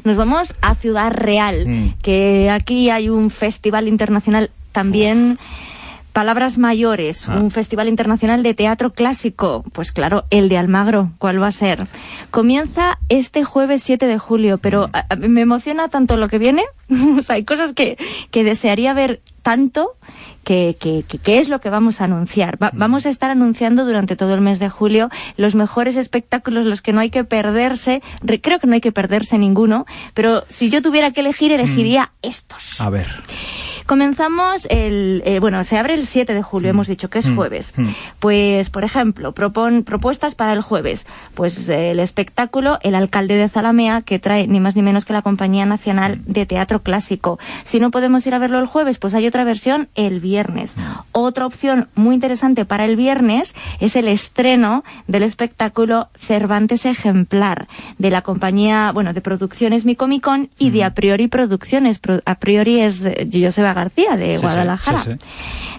[0.04, 1.94] Nos vamos a Ciudad Real, Mm.
[2.02, 5.38] que aquí hay un festival internacional también.
[6.12, 7.38] Palabras mayores, Ah.
[7.40, 9.64] un festival internacional de teatro clásico.
[9.72, 11.88] Pues claro, el de Almagro, ¿cuál va a ser?
[12.30, 16.62] Comienza este jueves 7 de julio, pero a- a- me emociona tanto lo que viene.
[17.18, 17.96] o sea, hay cosas que,
[18.30, 19.96] que desearía ver tanto
[20.44, 22.62] que, que, que- que es lo que vamos a anunciar.
[22.62, 26.82] Va- Vamos a estar anunciando durante todo el mes de julio los mejores espectáculos, los
[26.82, 28.02] que no hay que perderse.
[28.22, 32.12] Re- creo que no hay que perderse ninguno, pero si yo tuviera que elegir, elegiría
[32.22, 32.80] estos.
[32.80, 33.06] A ver.
[33.86, 37.36] Comenzamos el, eh, bueno, se abre el 7 de julio, hemos dicho que es Mm.
[37.36, 37.72] jueves.
[37.76, 37.88] Mm.
[38.18, 41.04] Pues, por ejemplo, propon, propuestas para el jueves.
[41.34, 45.12] Pues eh, el espectáculo El alcalde de Zalamea, que trae ni más ni menos que
[45.12, 47.38] la Compañía Nacional de Teatro Clásico.
[47.64, 50.74] Si no podemos ir a verlo el jueves, pues hay otra versión el viernes.
[51.12, 57.68] Otra opción muy interesante para el viernes es el estreno del espectáculo Cervantes Ejemplar,
[57.98, 61.98] de la compañía, bueno, de producciones Micomicón y de A Priori Producciones.
[61.98, 65.00] Pro- a Priori es eh, Joseba García, de Sí, Guadalajara.
[65.00, 65.26] sí, sí.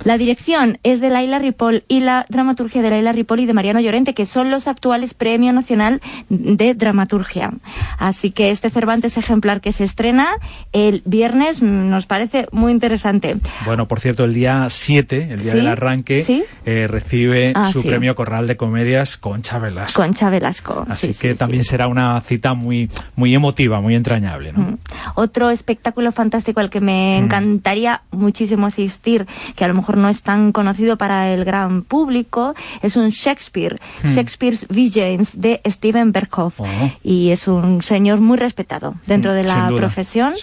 [0.06, 3.80] La dirección es de Laila Ripoll y la dramaturgia de Laila Ripoll y de Mariano
[3.82, 7.52] Llorente, que son los actuales Premio Nacional de Dramaturgia.
[7.98, 10.30] Así que este Cervantes ejemplar que se estrena
[10.74, 13.36] el viernes nos parece muy interesante.
[13.66, 15.58] Bueno, por cierto, el día 7, el día ¿Sí?
[15.58, 16.44] del arranque, ¿Sí?
[16.66, 17.88] eh, recibe Ah, su sí.
[17.88, 20.02] premio Corral de Comedias Concha Velasco.
[20.02, 20.86] Concha Velasco.
[20.88, 24.60] Así sí, que también será una cita muy, muy emotiva, muy entrañable, ¿no?
[24.60, 24.78] Mm.
[25.16, 27.24] Otro espectáculo fantástico al que me Mm.
[27.26, 32.54] encantaría muchísimo asistir, que a lo mejor no es tan conocido para el gran público,
[32.82, 34.14] es un Shakespeare, Mm.
[34.14, 36.62] Shakespeare's Visions de Steven Berkhoff.
[36.62, 36.66] Oh.
[37.04, 40.34] Y es un señor muy respetado dentro de Mm, la duda, profesión.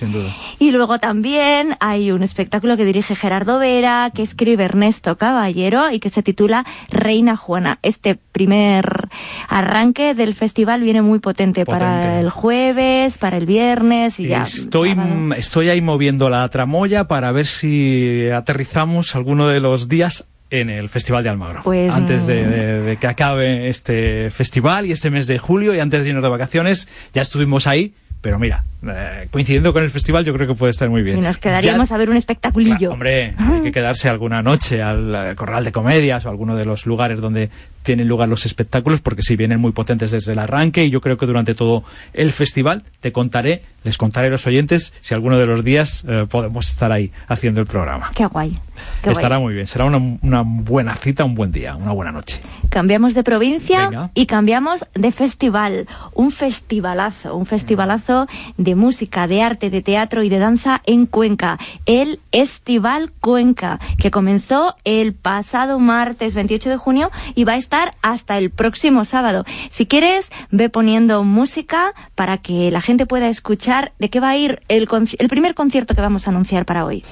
[0.58, 5.98] Y luego también hay un espectáculo que dirige Gerardo Vera, que escribe Ernesto Caballero y
[6.00, 7.78] que se titula Reina Juana.
[7.82, 9.08] Este primer
[9.48, 14.42] arranque del festival viene muy potente, para el jueves, para el viernes y ya.
[14.42, 14.96] Estoy,
[15.36, 19.14] estoy ahí moviendo la tramoya para ver si aterrizamos
[19.48, 21.60] de los días en el Festival de Almagro.
[21.64, 25.80] Pues, antes de, de- de que acabe este festival y este mes de julio y
[25.80, 27.94] antes de irnos de vacaciones, ya estuvimos ahí.
[28.20, 31.18] Pero mira, eh, coincidiendo con el festival, yo creo que puede estar muy bien.
[31.18, 32.92] Y nos quedaríamos Ya- a ver un espectaculillo.
[32.92, 36.86] Hombre, hay que quedarse alguna noche al eh, Corral de Comedias o alguno de los
[36.86, 37.50] lugares donde
[37.82, 41.16] tienen lugar los espectáculos, porque sí, vienen muy potentes desde el arranque y yo creo
[41.18, 45.46] que durante todo el festival te contaré, les contaré a los oyentes si alguno de
[45.46, 48.10] los días eh, podemos estar ahí haciendo el programa.
[48.14, 48.58] Qué guay.
[49.02, 49.46] Qué Estará guay.
[49.46, 52.40] muy bien, será una, una buena cita, un buen día, una buena noche.
[52.68, 54.10] Cambiamos de provincia Venga.
[54.14, 55.86] y cambiamos de festival.
[56.14, 61.58] Un festivalazo, un festivalazo de música, de arte, de teatro y de danza en Cuenca.
[61.86, 67.71] El Estival Cuenca, que comenzó el pasado martes 28 de junio y va a estar
[68.02, 69.44] hasta el próximo sábado.
[69.70, 74.36] Si quieres, ve poniendo música para que la gente pueda escuchar de qué va a
[74.36, 77.04] ir el, el primer concierto que vamos a anunciar para hoy.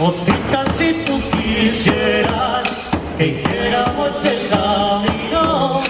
[0.00, 2.68] Osita, si tú quisieras
[3.16, 5.80] que hiciéramos el camino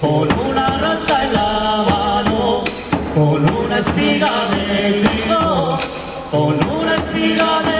[0.00, 2.64] con una rosa en la mano,
[3.14, 5.78] con una espiga de trigo,
[6.30, 7.79] con una espiga de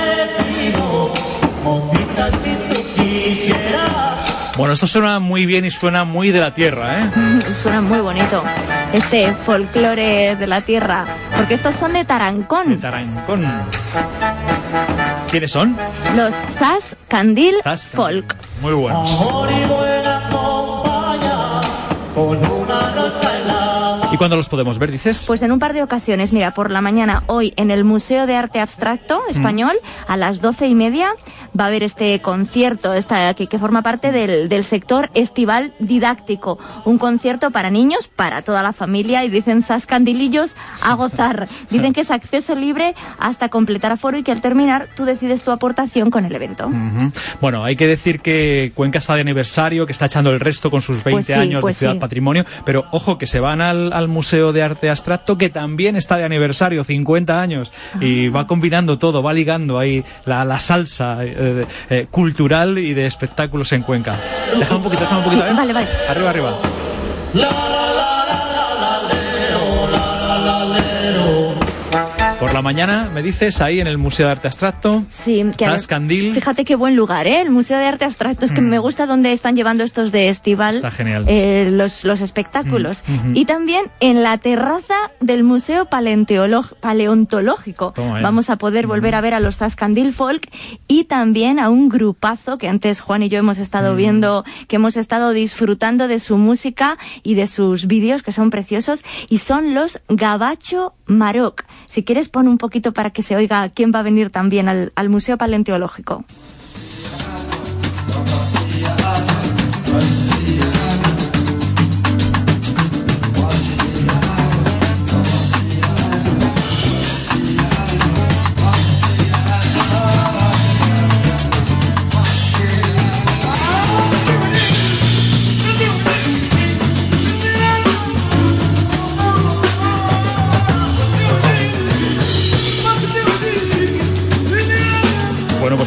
[4.60, 7.10] Bueno, esto suena muy bien y suena muy de la tierra, ¿eh?
[7.62, 8.42] Suena muy bonito
[8.92, 12.78] este folclore de la tierra, porque estos son de Tarancón.
[12.78, 13.50] Tarancón.
[15.30, 15.74] ¿Quiénes son?
[16.14, 18.36] Los Zas Candil Zas Folk.
[18.60, 19.10] Muy buenos.
[19.10, 21.60] Y buena compañía,
[22.14, 23.80] con una rosa en la mano.
[24.12, 25.24] ¿Y cuándo los podemos ver, dices?
[25.26, 28.36] Pues en un par de ocasiones, mira, por la mañana, hoy en el Museo de
[28.36, 31.12] Arte Abstracto Español, a las doce y media,
[31.58, 36.58] va a haber este concierto esta, que, que forma parte del, del sector estival didáctico.
[36.84, 41.48] Un concierto para niños, para toda la familia, y dicen zascandilillos a gozar.
[41.70, 45.50] Dicen que es acceso libre hasta completar aforo y que al terminar tú decides tu
[45.50, 46.70] aportación con el evento.
[47.40, 50.80] Bueno, hay que decir que Cuenca está de aniversario, que está echando el resto con
[50.80, 51.98] sus 20 Pues sí, años pues de Ciudad sí.
[51.98, 56.16] Patrimonio, pero ojo que se van al, al Museo de Arte Abstracto, que también está
[56.16, 58.30] de aniversario, 50 años, y Ah.
[58.30, 63.72] va combinando todo, va ligando ahí la, la salsa eh, eh, cultural y de espectáculos
[63.72, 64.16] en Cuenca.
[64.59, 65.55] Deja un poquito, deja un poquito, Sí, ¿eh?
[65.57, 65.88] vale, vale.
[66.09, 66.55] Arriba, arriba.
[67.33, 68.19] Por la
[72.62, 75.02] mañana, me dices, ahí en el Museo de Arte Abstracto.
[75.10, 76.34] Sí, que a ver, Tascandil.
[76.34, 77.40] Fíjate qué buen lugar, ¿eh?
[77.40, 78.44] El Museo de Arte Abstracto.
[78.44, 78.68] Es que Mm.
[78.68, 80.76] me gusta donde están llevando estos de estival.
[80.76, 81.24] Está genial.
[81.28, 83.02] eh, los, los espectáculos.
[83.06, 83.36] Mm.
[83.36, 87.92] Y también en la terraza del Museo Paleontológico.
[87.92, 88.22] Toma, eh.
[88.22, 90.48] Vamos a poder volver a ver a los Zascandil Folk
[90.88, 93.62] y también a un grupazo que antes Juan y yo hemos Mm.
[93.62, 98.50] estado viendo, que hemos estado disfrutando de su música y de sus vídeos que son
[98.50, 101.64] preciosos y son los Gabacho Maroc.
[101.86, 104.92] Si quieres pon un poquito para que se oiga quién va a venir también al,
[104.94, 106.24] al Museo Paleontológico.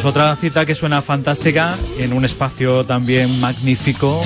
[0.04, 4.20] Pues otra cita que suena fantástica en un espacio también magnífico.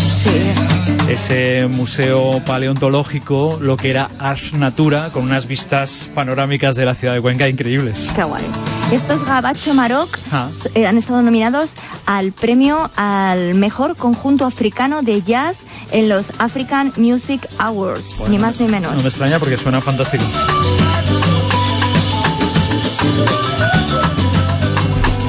[1.09, 7.15] Ese museo paleontológico, lo que era Ars Natura, con unas vistas panorámicas de la ciudad
[7.15, 8.11] de Cuenca increíbles.
[8.17, 8.43] Qué guay.
[8.91, 10.49] Estos Gabacho Maroc Ah.
[10.75, 11.75] eh, han estado nominados
[12.07, 15.59] al premio al mejor conjunto africano de jazz
[15.93, 18.93] en los African Music Awards, ni más ni menos.
[18.97, 20.25] No me extraña porque suena fantástico.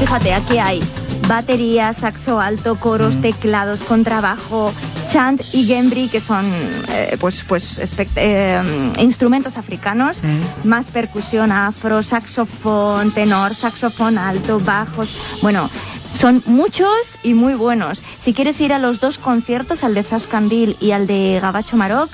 [0.10, 0.80] Fíjate, aquí hay
[1.28, 3.22] batería, saxo alto, coros, Mm.
[3.22, 4.74] teclados, contrabajo,
[5.08, 6.43] chant y gembri, que son
[6.89, 7.78] eh, pues, pues
[8.15, 8.60] eh,
[8.98, 10.67] instrumentos africanos, Mm.
[10.67, 15.38] más percusión afro, saxofón, tenor, saxofón alto, bajos.
[15.43, 15.69] Bueno,
[16.15, 16.89] son muchos
[17.22, 18.02] y muy buenos.
[18.19, 22.10] Si quieres ir a los dos conciertos, al de Zascandil y al de Gabacho Maroc,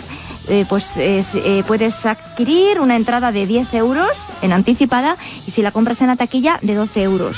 [0.49, 4.09] eh, pues es- eh, puedes adquirir una entrada de 10 euros
[4.41, 7.37] en anticipada y si la compras en la taquilla de 12 euros.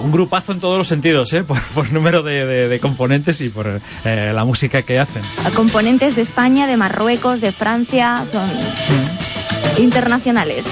[0.00, 1.44] Un grupazo en todos los sentidos, ¿eh?
[1.48, 5.22] por, por número de, de- de componentes y por eh, la música que hacen.
[5.54, 8.48] Componentes de España, de Marruecos, de Francia, son
[9.82, 10.64] internacionales.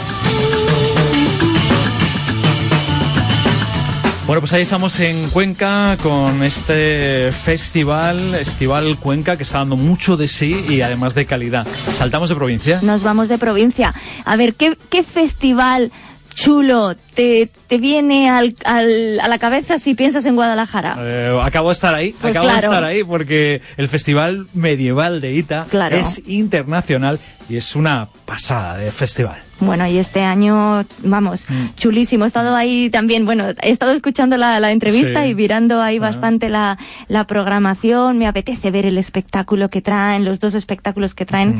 [4.27, 10.17] Bueno, pues ahí estamos en Cuenca con este festival, Estival Cuenca, que está dando mucho
[10.17, 11.65] de sí y además de calidad.
[11.95, 12.81] Saltamos de provincia.
[12.83, 13.95] Nos vamos de provincia.
[14.25, 15.93] A ver, ¿qué, qué festival
[16.35, 20.97] chulo te, te viene al, al- a la cabeza si piensas en Guadalajara?
[20.99, 25.35] Eh, acabo de estar ahí, Pues acabo de estar ahí porque el Festival Medieval de
[25.35, 25.97] Ita Claro.
[25.97, 29.41] es internacional y es una pasada de festival.
[29.59, 32.25] Bueno, y este año, vamos, chulísimo.
[32.25, 35.31] He estado ahí también, bueno, he estado escuchando la, la entrevista Sí.
[35.31, 36.77] y mirando ahí bastante la,
[37.09, 38.19] la programación.
[38.19, 41.57] Me apetece ver el espectáculo que traen, los dos espectáculos que traen.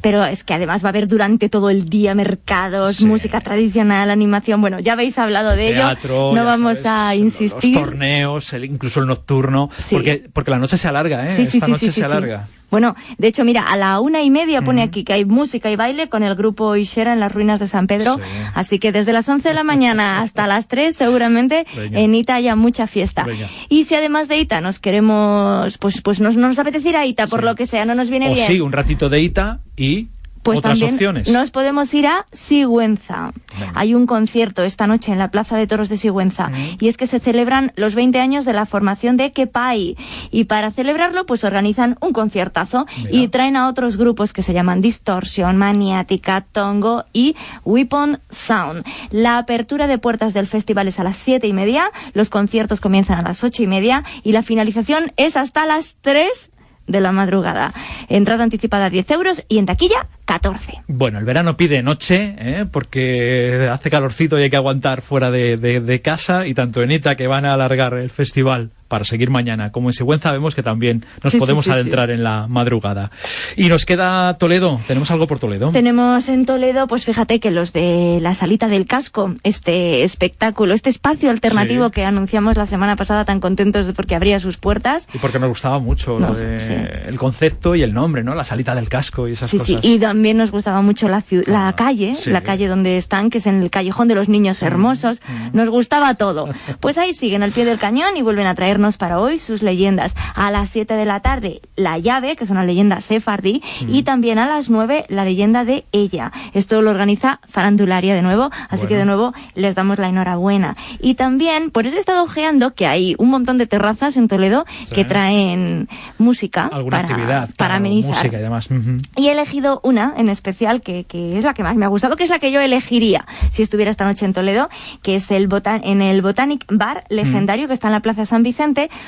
[0.00, 4.60] Pero es que además va a haber durante todo el día mercados, música tradicional, animación.
[4.60, 6.34] Bueno, ya habéis hablado de Teatro, ello.
[6.36, 7.74] No vamos sabes, a Los insistir.
[7.76, 11.34] torneos, el- incluso el nocturno, porque, porque la noche se alarga, ¿eh?
[11.34, 12.12] Sí, sí, Esta sí, noche sí, sí, se sí.
[12.12, 12.48] alarga.
[12.70, 15.76] Bueno, de hecho, mira, a la una y media pone aquí que hay música y
[15.76, 18.18] baile con el grupo Ishera en las ruinas de San Pedro.
[18.54, 22.00] Así que desde las 11 de la mañana hasta las 3 seguramente Venga.
[22.00, 23.24] en Ita haya mucha fiesta.
[23.24, 23.48] Venga.
[23.68, 27.06] Y si además de Ita nos queremos, pues, pues nos, no nos apetece ir a
[27.06, 28.46] Ita por lo que sea, no nos viene O bien.
[28.46, 30.08] sí, un ratito de Ita y
[30.46, 31.32] Pues otras también opciones.
[31.32, 33.32] nos podemos ir a Sigüenza.
[33.74, 37.06] Hay un concierto esta noche en la Plaza de Toros de Sigüenza y es que
[37.06, 39.96] se celebran los 20 años de la formación de Kepai
[40.30, 44.80] y para celebrarlo pues organizan un conciertazo y traen a otros grupos que se llaman
[44.80, 48.84] Distortion, Maniática, Tongo y Weapon Sound.
[49.10, 53.18] La apertura de puertas del festival es a las siete y media, los conciertos comienzan
[53.18, 56.52] a las ocho y media y la finalización es hasta las 3
[56.86, 57.72] de la madrugada.
[58.08, 60.82] Entrada anticipada 10 euros y en taquilla 14.
[60.88, 62.66] Bueno, el verano pide noche, ¿eh?
[62.70, 67.26] porque hace calorcito y hay que aguantar fuera de, casa, y tanto en Ita que
[67.26, 71.32] van a alargar el festival para seguir mañana, como en Sigüenza vemos que también nos
[71.32, 71.74] Sí, sí, podemos sí, sí.
[71.74, 73.10] adentrar en la madrugada.
[73.56, 75.70] Y nos queda Toledo, ¿tenemos algo por Toledo?
[75.70, 80.90] Tenemos en Toledo, pues fíjate que los de la Salita del Casco, este espectáculo, este
[80.90, 81.90] espacio alternativo Sí.
[81.92, 85.08] que anunciamos la semana pasada tan contentos porque abría sus puertas.
[85.14, 86.74] Y porque nos gustaba mucho No, lo de- sí.
[87.06, 88.34] el concepto y el nombre, ¿no?
[88.34, 89.90] La salita del casco y esas Sí, sí, cosas.
[89.90, 92.30] y también nos gustaba mucho la, ciu- la calle, Ah, sí.
[92.30, 95.20] la calle donde están, que es en el callejón de los niños hermosos.
[95.52, 96.48] Nos gustaba todo.
[96.80, 99.62] Pues ahí siguen al pie del cañón y vuelven a traer traernos para hoy sus
[99.62, 100.14] leyendas.
[100.34, 104.38] A las 7 de la tarde, La llave, que es una leyenda sefardí, y también
[104.38, 106.30] a las 9, la leyenda de ella.
[106.52, 110.76] Esto lo organiza Farandularia de nuevo, así que de nuevo les damos la enhorabuena.
[111.00, 114.66] Y también, por eso he estado ojeando que hay un montón de terrazas en Toledo
[114.84, 114.94] Sí.
[114.94, 118.10] que traen música Alguna para, actividad, para amenizar.
[118.10, 118.68] música y demás.
[119.16, 122.16] Y he elegido una en especial que, que es la que más me ha gustado,
[122.16, 124.68] que es la que yo elegiría si estuviera esta noche en Toledo,
[125.02, 128.42] que es el botan en el Botanic Bar legendario que está en la Plaza San
[128.42, 128.65] Vicente.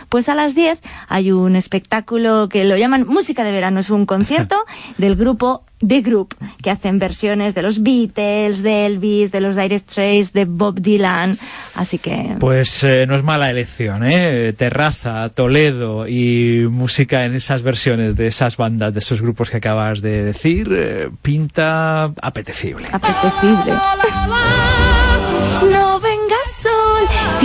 [0.09, 3.81] Pues a las 10 hay un espectáculo que lo llaman Música de Verano.
[3.81, 4.57] Es un concierto
[4.99, 9.79] del grupo The Group, que hacen versiones de los Beatles, de Elvis, de los Dire
[9.79, 11.37] Straits, de Bob Dylan.
[11.77, 14.53] Así que Pues eh, no es mala elección, ¿eh?
[14.57, 20.01] Terraza, Toledo y música en esas versiones de esas bandas, de esos grupos que acabas
[20.01, 22.89] de decir, eh, pinta apetecible.
[22.91, 23.75] apetecible.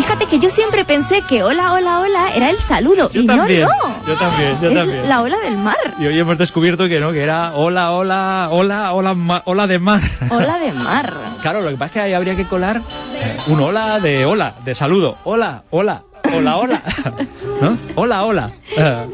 [0.03, 3.09] Fíjate que yo siempre pensé que hola, hola, hola era el saludo.
[3.09, 4.05] Yo y también, no, no.
[4.07, 5.09] yo también, yo es también.
[5.09, 5.77] la ola del mar.
[5.99, 9.79] Y hoy hemos descubierto que no, que era hola, hola, hola, hola, ma- hola de
[9.79, 10.01] mar.
[10.29, 11.13] Ola de mar.
[11.41, 12.81] Claro, lo que pasa es que ahí habría que colar
[13.15, 15.17] eh, un hola de hola, de saludo.
[15.23, 16.03] Hola, hola,
[16.35, 16.83] hola, hola.
[17.61, 17.77] ¿No?
[17.95, 18.51] Hola, hola.
[18.77, 19.07] Eh,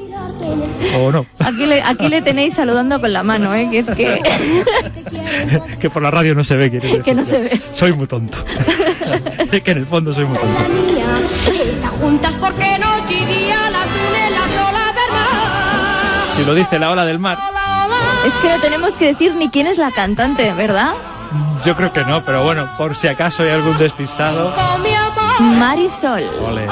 [0.98, 1.26] o no.
[1.40, 3.68] Aquí le, aquí le tenéis saludando con la mano, ¿eh?
[3.70, 4.22] Que es que,
[5.80, 7.04] que por la radio no se ve, quieres decir.
[7.04, 7.62] que no se ve.
[7.72, 8.38] Soy muy tonto.
[9.64, 10.62] que en el fondo soy muy tonto.
[11.52, 16.36] Están juntas porque noche y día las une la sola verdad.
[16.36, 17.38] Si lo dice la ola del mar,
[18.26, 20.94] Es que no tenemos que decir ni quién es la cantante, ¿verdad?
[21.64, 24.54] yo creo que no, pero bueno, por si acaso hay algún despistado.
[25.40, 26.24] Marisol.
[26.44, 26.68] Ole.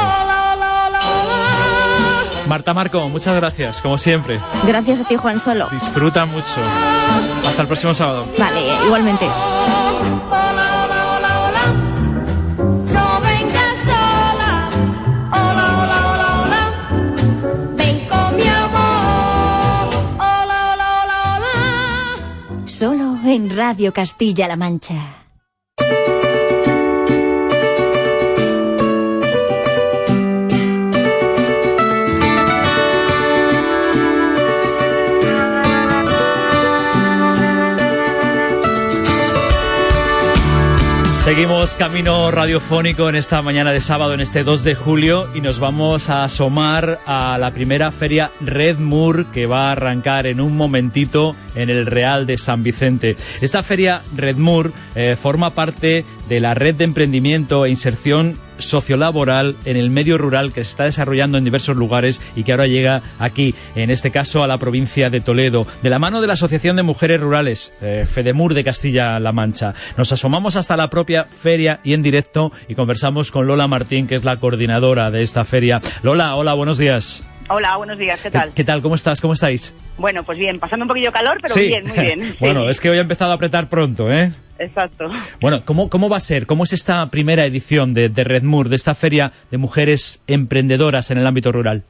[2.48, 4.40] Marta Marco, muchas gracias, como siempre.
[4.66, 5.68] Gracias a ti, Juan Solo.
[5.70, 6.62] Disfruta mucho.
[7.46, 8.26] Hasta el próximo sábado.
[8.38, 9.28] Vale, igualmente.
[23.46, 26.17] Radio Castilla-La Mancha.
[41.28, 45.60] Seguimos camino radiofónico en esta mañana de sábado, en este 2 de julio, y nos
[45.60, 50.56] vamos a asomar a la primera feria Red Moor que va a arrancar en un
[50.56, 53.18] momentito en el Real de San Vicente.
[53.42, 54.38] Esta feria Red
[54.96, 60.52] eh, forma parte de la red de emprendimiento e inserción sociolaboral en el medio rural
[60.52, 64.44] que se está desarrollando en diversos lugares y que ahora llega aquí, en este caso
[64.44, 68.06] a la provincia de Toledo, de la mano de la Asociación de Mujeres Rurales, eh,
[68.10, 69.74] Fedemur de Castilla-La Mancha.
[69.98, 74.16] Nos asomamos hasta la propia feria y en directo y conversamos con Lola Martín, que
[74.16, 75.82] es la coordinadora de esta feria.
[76.04, 77.27] Lola, hola, buenos días.
[77.50, 78.54] Hola, buenos días, ¿qué tal?
[78.54, 78.82] ¿Qué tal?
[78.82, 79.22] ¿Cómo estás?
[79.22, 79.74] ¿Cómo estáis?
[79.98, 81.68] Bueno, pues bien, pasando un poquillo calor, pero Sí.
[81.68, 82.36] bien, muy bien.
[82.42, 84.32] bueno, Sí, es que hoy ha empezado a apretar pronto, ¿eh?
[84.60, 85.06] Exacto.
[85.40, 86.46] Bueno, ¿cómo, ¿cómo va a ser?
[86.46, 91.10] ¿Cómo es esta primera edición de, de Red Moor, de esta feria de mujeres emprendedoras
[91.12, 91.84] en el ámbito rural?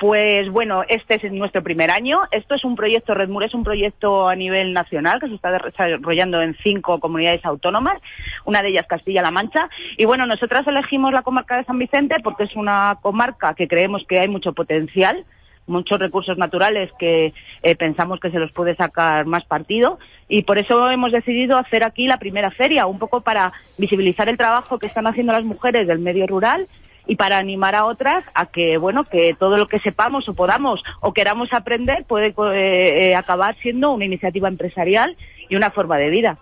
[0.00, 2.22] Pues bueno, este es nuestro primer año.
[2.30, 6.40] Esto es un proyecto, Redmur es un proyecto a nivel nacional que se está desarrollando
[6.40, 8.00] en cinco comunidades autónomas,
[8.46, 9.68] una de ellas Castilla-La Mancha.
[9.98, 14.02] Y bueno, nosotras elegimos la comarca de San Vicente porque es una comarca que creemos
[14.08, 15.26] que hay mucho potencial,
[15.66, 19.98] muchos recursos naturales que eh, pensamos que se los puede sacar más partido
[20.28, 24.38] y por eso hemos decidido hacer aquí la primera feria, un poco para visibilizar el
[24.38, 26.68] trabajo que están haciendo las mujeres del medio rural
[27.10, 30.80] y para animar a otras a que bueno que todo lo que sepamos o podamos
[31.00, 35.16] o queramos aprender puede eh, eh, acabar siendo una iniciativa empresarial
[35.48, 36.38] y una forma de vida.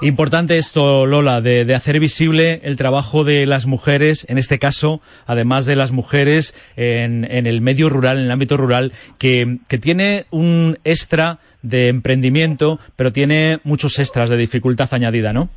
[0.00, 5.66] Importante esto, Lola, de, hacer visible el trabajo de las mujeres, en este caso, además
[5.66, 10.24] de las mujeres en, en el medio rural, en el ámbito rural, que, que, tiene
[10.30, 15.50] un extra de emprendimiento, pero tiene muchos extras de dificultad añadida, ¿no?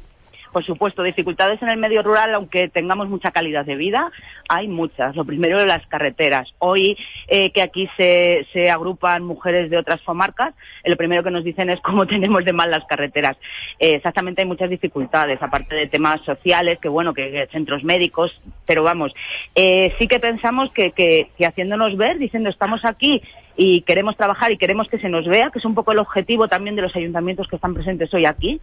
[0.53, 4.11] Por supuesto, dificultades en el medio rural, aunque tengamos mucha calidad de vida,
[4.47, 5.15] hay muchas.
[5.15, 6.47] Lo primero, las carreteras.
[6.59, 6.95] Hoy
[7.27, 10.53] eh, que aquí se, se, agrupan mujeres de otras comarcas,
[10.85, 13.35] lo primero que nos dicen es cómo tenemos de mal las carreteras.
[13.79, 18.39] Eh, exactamente hay muchas dificultades, aparte de temas sociales, que bueno, que, que centros médicos,
[18.67, 19.11] pero vamos,
[19.55, 23.23] eh, sí que pensamos que, que, que haciéndonos ver, diciendo estamos aquí
[23.55, 26.47] y queremos trabajar y queremos que se nos vea, que es un poco el objetivo
[26.47, 28.59] también de los ayuntamientos que están presentes hoy aquí,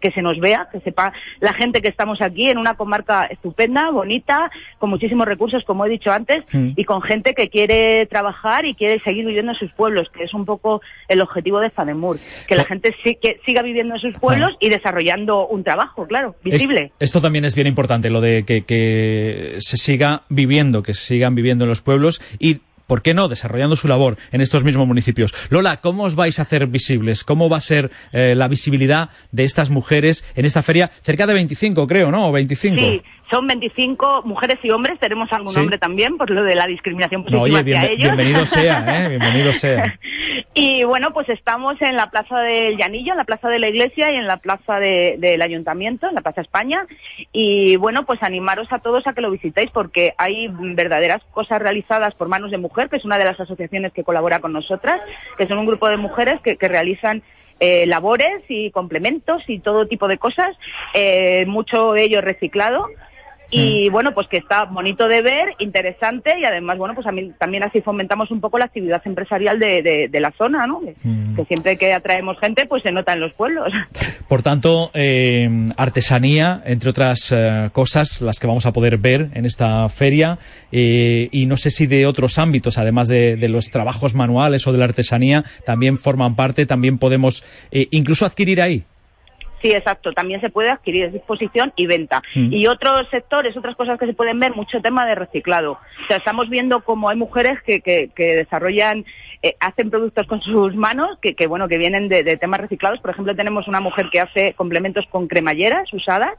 [0.00, 3.90] que se nos vea, que sepa la gente que estamos aquí en una comarca estupenda,
[3.90, 8.74] bonita, con muchísimos recursos, como he dicho antes, y con gente que quiere trabajar y
[8.74, 12.16] quiere seguir viviendo en sus pueblos, que es un poco el objetivo de Fademur,
[12.48, 16.36] que la gente sí, que siga viviendo en sus pueblos y desarrollando un trabajo, claro,
[16.42, 16.92] Es- visible.
[16.98, 21.34] esto también es bien importante, lo de que, que se siga viviendo, que se sigan
[21.34, 22.60] viviendo en los pueblos y,
[22.92, 25.32] ¿por qué no?, desarrollando su labor en estos mismos municipios.
[25.48, 27.24] Lola, ¿cómo os vais a hacer visibles?
[27.24, 30.90] ¿Cómo va a ser eh, la visibilidad de estas mujeres en esta feria?
[31.00, 32.26] Cerca de 25, creo, ¿no?
[32.26, 32.76] ¿O 25?
[32.76, 35.60] Sí, son 25 mujeres y hombres, tenemos algún Sí.
[35.60, 38.14] hombre también, por lo de la discriminación No, positiva oye, hacia bienve- ellos.
[38.14, 39.08] bienvenido sea, ¿eh?
[39.08, 39.98] Bienvenido sea.
[40.54, 44.12] Y bueno, pues estamos en la Plaza del Llanillo, en la Plaza de la Iglesia
[44.12, 46.84] y en la Plaza de- del Ayuntamiento, en la Plaza España.
[47.32, 52.14] Y bueno, pues animaros a todos a que lo visitéis porque hay verdaderas cosas realizadas
[52.14, 55.00] por manos de mujer, que es una de las asociaciones que colabora con nosotras,
[55.38, 57.22] que son un grupo de mujeres que, que realizan
[57.58, 60.50] eh, labores y complementos y todo tipo de cosas,
[60.92, 62.88] eh, mucho de ello reciclado.
[63.52, 67.32] Y bueno, pues que está bonito de ver, interesante y además, bueno, pues a mí-
[67.38, 70.80] también así fomentamos un poco la actividad empresarial de, de- de la zona, ¿no?
[70.80, 70.94] Que,
[71.36, 73.70] que siempre que atraemos gente, pues se nota en los pueblos.
[74.28, 79.44] Por tanto, eh, artesanía, entre otras eh, cosas, las que vamos a poder ver en
[79.44, 80.38] esta feria,
[80.70, 84.72] eh, y no sé si de otros ámbitos, además de, de los trabajos manuales o
[84.72, 88.84] de la artesanía, también forman parte, también podemos eh, incluso adquirir ahí.
[89.62, 90.12] Sí, exacto.
[90.12, 92.20] También se puede adquirir es disposición y venta.
[92.34, 92.52] Mm.
[92.52, 95.72] Y otros sectores, otras cosas que se pueden ver, mucho tema de reciclado.
[95.72, 99.04] O sea, estamos viendo cómo hay mujeres que, que, que desarrollan,
[99.42, 103.00] eh, hacen productos con sus manos, que, que bueno, que vienen de, de temas reciclados.
[103.00, 106.34] Por ejemplo, tenemos una mujer que hace complementos con cremalleras usadas.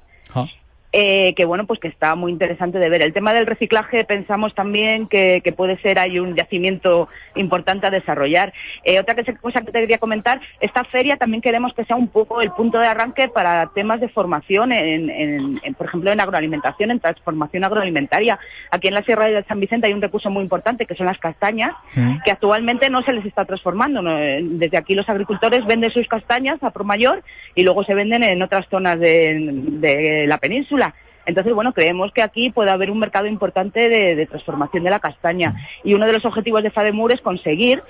[0.93, 3.01] Eh, que bueno, pues que está muy interesante de ver.
[3.01, 7.89] El tema del reciclaje pensamos también que, que puede ser ahí un yacimiento importante a
[7.89, 8.53] desarrollar.
[8.83, 12.41] Eh, otra cosa que te quería comentar, esta feria también queremos que sea un poco
[12.41, 16.91] el punto de arranque para temas de formación, en, en- en, por ejemplo, en agroalimentación,
[16.91, 18.37] en transformación agroalimentaria.
[18.71, 21.17] Aquí en la Sierra de San Vicente hay un recurso muy importante que son las
[21.17, 21.71] castañas,
[22.23, 24.01] que actualmente no se les está transformando.
[24.17, 27.23] Eh, Desde aquí los agricultores venden sus castañas a por mayor
[27.55, 29.37] y luego se venden en otras zonas de,
[29.79, 30.82] de la península.
[31.25, 35.55] Entonces, bueno, creemos que aquí puede haber un mercado importante de, transformación de la castaña.
[35.83, 37.81] Y uno de los objetivos de FADEMUR es conseguir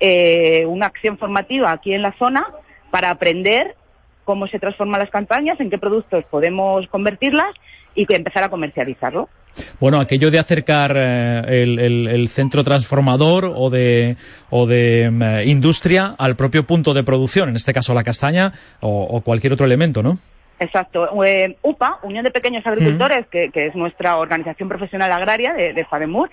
[0.00, 2.46] eh, una acción formativa aquí en la zona
[2.90, 3.76] para aprender
[4.24, 7.54] cómo se transforman las castañas, en qué productos podemos convertirlas
[7.94, 9.28] y empezar a comercializarlo.
[9.80, 14.16] Bueno, aquello de acercar eh, el centro transformador o de,
[14.50, 18.52] o de mm, eh, industria al propio punto de producción, en este caso la castaña
[18.80, 20.18] o, o cualquier otro elemento, ¿no?
[20.60, 21.24] Exacto.
[21.24, 25.84] Eh, UPA, Unión de Pequeños Agricultores, que, que es nuestra organización profesional agraria de, de
[25.84, 26.30] FADEMUR,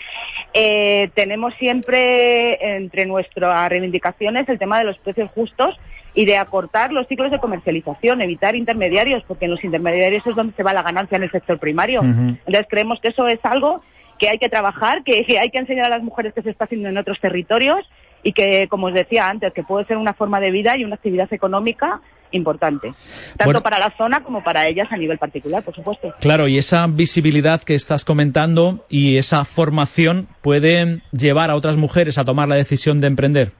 [0.53, 5.79] eh, tenemos siempre entre nuestras reivindicaciones el tema de los precios justos
[6.15, 10.53] y de acortar los ciclos de comercialización, evitar intermediarios, porque en los intermediarios es donde
[10.53, 12.01] se va la ganancia en el sector primario.
[12.01, 13.81] Entonces creemos que eso es algo
[14.17, 16.65] que hay que trabajar, que, que hay que enseñar a las mujeres que se está
[16.65, 17.85] haciendo en otros territorios
[18.23, 20.95] y que, como os decía antes, que puede ser una forma de vida y una
[20.95, 22.01] actividad económica
[22.35, 22.93] importante,
[23.37, 23.61] tanto Bueno.
[23.61, 26.13] para la zona como para ellas a nivel particular, por supuesto.
[26.19, 32.17] Claro, y esa visibilidad que estás comentando y esa formación pueden llevar a otras mujeres
[32.17, 33.51] a tomar la decisión de emprender.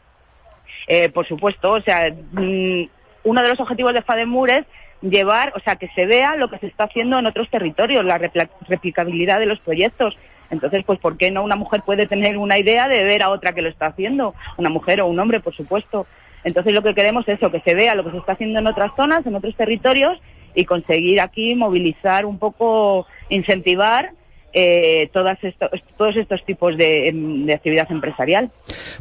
[0.88, 2.84] Eh, por supuesto, o sea, mm,
[3.24, 4.66] uno de los objetivos de FADEMUR es
[5.02, 8.20] llevar, o sea, que se vea lo que se está haciendo en otros territorios, la
[8.68, 10.16] replicabilidad de los proyectos.
[10.52, 13.54] Entonces, pues, ¿por qué no una mujer puede tener una idea de ver a otra
[13.54, 14.36] que lo está haciendo?
[14.58, 16.06] Una mujer o un hombre, por supuesto.
[16.46, 18.68] Entonces, lo que queremos es eso, que se vea lo que se está haciendo en
[18.68, 20.18] otras zonas, en otros territorios,
[20.54, 24.12] y conseguir aquí movilizar un poco, incentivar
[24.58, 28.50] eh, todas esto- todos estos tipos de, em, de actividad empresarial.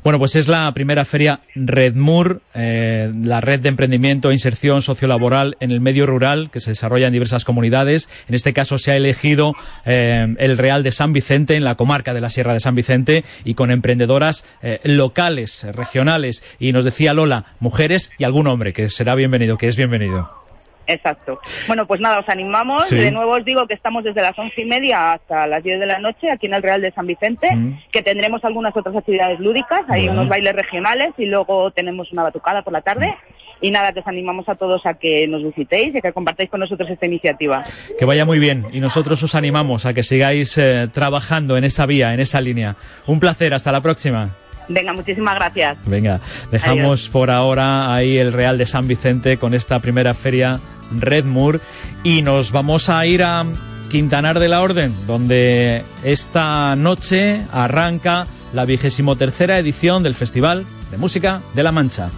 [0.02, 5.56] Bueno, pues es la primera feria Redmur, eh, la red de emprendimiento e inserción sociolaboral
[5.60, 8.10] en el medio rural que se desarrolla en diversas comunidades.
[8.28, 9.54] En este caso se ha elegido
[9.86, 13.24] eh, el Real de San Vicente, en la comarca de la Sierra de San Vicente,
[13.44, 16.42] y con emprendedoras eh, locales, regionales.
[16.58, 20.43] Y nos decía Lola, mujeres y algún hombre, que será bienvenido, que es bienvenido.
[20.86, 21.38] Exacto.
[21.66, 22.86] Bueno, pues nada, os animamos.
[22.88, 22.96] Sí.
[22.96, 25.86] De nuevo os digo que estamos desde las once y media hasta las diez de
[25.86, 27.78] la noche aquí en el Real de San Vicente, Mm.
[27.90, 30.20] que tendremos algunas otras actividades lúdicas, hay Bueno.
[30.22, 33.14] unos bailes regionales y luego tenemos una batucada por la tarde.
[33.60, 36.60] Y nada, que os animamos a todos a que nos visitéis y que compartáis con
[36.60, 37.62] nosotros esta iniciativa.
[37.98, 41.86] Que vaya muy bien y nosotros os animamos a que sigáis eh, trabajando en esa
[41.86, 42.76] vía, en esa línea.
[43.06, 44.34] Un placer, hasta la próxima.
[44.68, 45.78] Venga, muchísimas gracias.
[45.86, 47.08] Venga, dejamos Adiós.
[47.10, 50.60] por ahora ahí el Real de San Vicente con esta primera feria
[50.98, 51.60] Redmur
[52.02, 53.44] y nos vamos a ir a
[53.90, 60.96] Quintanar de la Orden, donde esta noche arranca la vigésimo tercera edición del Festival de
[60.96, 62.10] Música de La Mancha.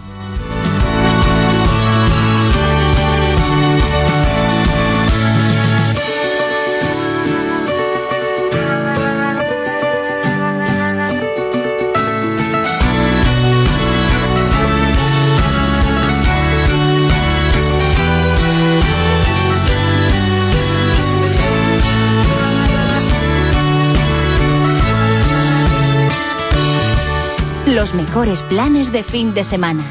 [28.06, 29.82] Mejores planes de fin de semana.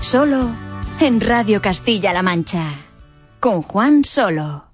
[0.00, 0.40] Solo
[1.00, 2.72] en Radio Castilla-La Mancha.
[3.40, 4.67] Con Juan Solo.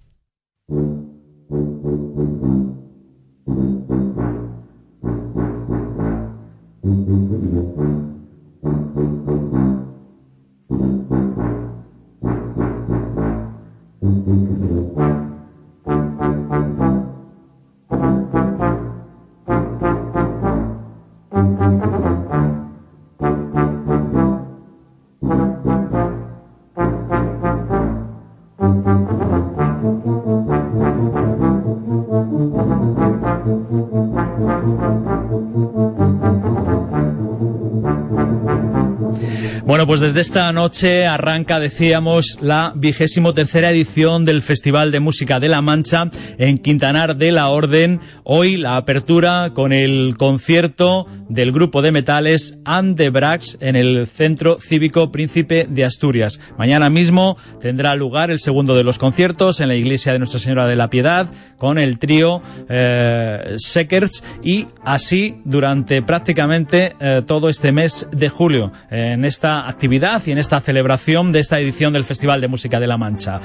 [39.66, 45.40] Bueno, pues desde esta noche arranca, decíamos, la vigésimo tercera edición del Festival de Música
[45.40, 47.98] de La Mancha en Quintanar de la Orden.
[48.24, 54.06] Hoy la apertura con el concierto del grupo de metales And the Brax en el
[54.06, 56.42] Centro Cívico Príncipe de Asturias.
[56.58, 60.66] Mañana mismo tendrá lugar el segundo de los conciertos en la iglesia de Nuestra Señora
[60.66, 61.26] de la Piedad
[61.64, 68.70] con el trío eh, Sekers y así durante prácticamente eh, todo este mes de julio
[68.90, 72.86] en esta actividad y en esta celebración de esta edición del Festival de Música de
[72.86, 73.40] la Mancha.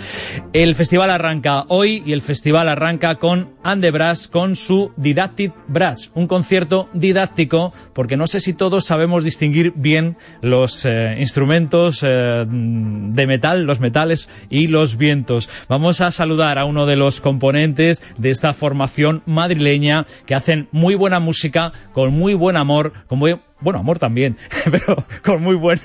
[0.51, 5.53] El festival arranca hoy y el festival arranca con And the Brass con su Didactic
[5.69, 12.03] Brass, un concierto didáctico porque no sé si todos sabemos distinguir bien los eh, instrumentos
[12.05, 15.47] eh, de metal, los metales y los vientos.
[15.69, 20.95] Vamos a saludar a uno de los componentes de esta formación madrileña que hacen muy
[20.95, 24.37] buena música, con muy buen amor, con muy bueno, amor también,
[24.71, 25.79] pero con muy buen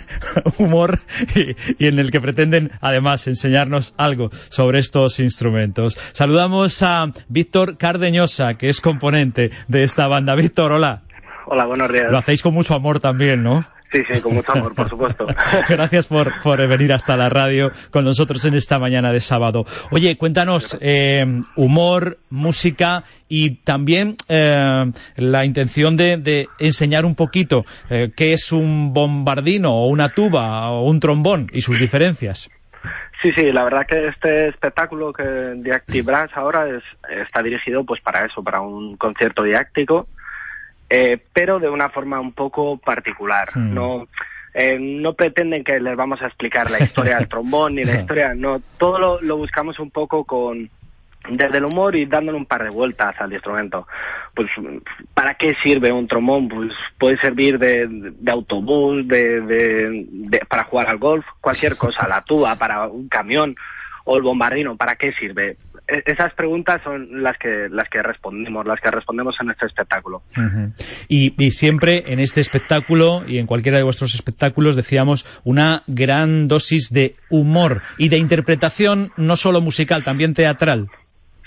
[0.59, 1.01] humor
[1.35, 5.99] y, y, en el que pretenden además enseñarnos algo sobre estos instrumentos.
[6.12, 10.35] Saludamos a Víctor Cardeñosa, que es componente de esta banda.
[10.35, 11.03] Víctor, hola.
[11.47, 12.07] Hola, buenos días.
[12.11, 13.64] Lo hacéis con mucho amor también, ¿no?
[13.95, 15.24] Sí, sí, con mucho amor, por supuesto.
[15.68, 19.64] Gracias por, por venir hasta la radio con nosotros en esta mañana de sábado.
[19.92, 21.24] Oye, cuéntanos, eh,
[21.55, 28.51] humor, música y también eh, la intención de, de, enseñar un poquito eh, qué es
[28.51, 32.51] un bombardino o una tuba o un trombón y sus diferencias.
[33.22, 38.01] Sí, sí, la verdad que este espectáculo que de Active ahora es, está dirigido pues
[38.01, 40.09] para eso, para un concierto didáctico
[40.91, 43.49] eh, pero de una forma un poco particular.
[43.55, 43.74] Hmm.
[43.74, 44.09] No,
[44.55, 48.35] eh, no pretenden que les vamos a explicar la historia del trombón ni la historia,
[48.35, 50.70] no, todo lo, lo, buscamos un poco con
[51.28, 53.87] desde el humor y dándole un par de vueltas al instrumento.
[54.35, 54.49] Pues,
[55.14, 56.49] ¿para qué sirve un trombón?
[56.49, 62.07] Pues puede servir de, de autobús, de, de, de, para jugar al golf, cualquier cosa,
[62.07, 63.57] la tuba, para un camión
[64.05, 65.57] o el bombardino, ¿para qué sirve?
[65.87, 70.22] Esas preguntas son las que las que respondemos, las que respondemos en este espectáculo.
[70.37, 70.72] Uh -huh.
[71.09, 76.49] y, y, siempre en este espectáculo y en cualquiera de vuestros espectáculos decíamos una gran
[76.49, 80.89] dosis de humor y de interpretación no solo musical, también teatral.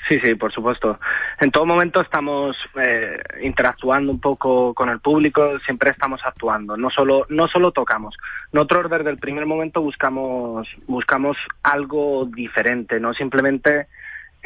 [0.08, 1.00] Sí, sí, por supuesto.
[1.40, 6.90] En todo momento estamos eh, interactuando un poco con el público, siempre estamos actuando, no
[6.90, 8.16] solo, no solo tocamos.
[8.54, 13.88] Nosotros desde el primer momento buscamos, buscamos algo diferente, no simplemente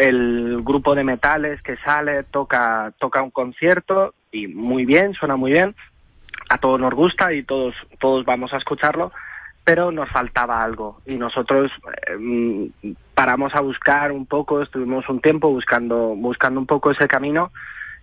[0.02, 5.52] el grupo de metales que sale, toca, toca un concierto y muy bien, suena muy
[5.52, 5.76] bien,
[6.49, 9.12] a todos nos gusta y todos, todos vamos a escucharlo,
[9.64, 11.02] pero nos faltaba algo.
[11.06, 11.72] Y nosotros
[12.08, 12.72] eh,
[13.14, 17.52] paramos a buscar un poco, estuvimos un tiempo buscando, buscando un poco ese camino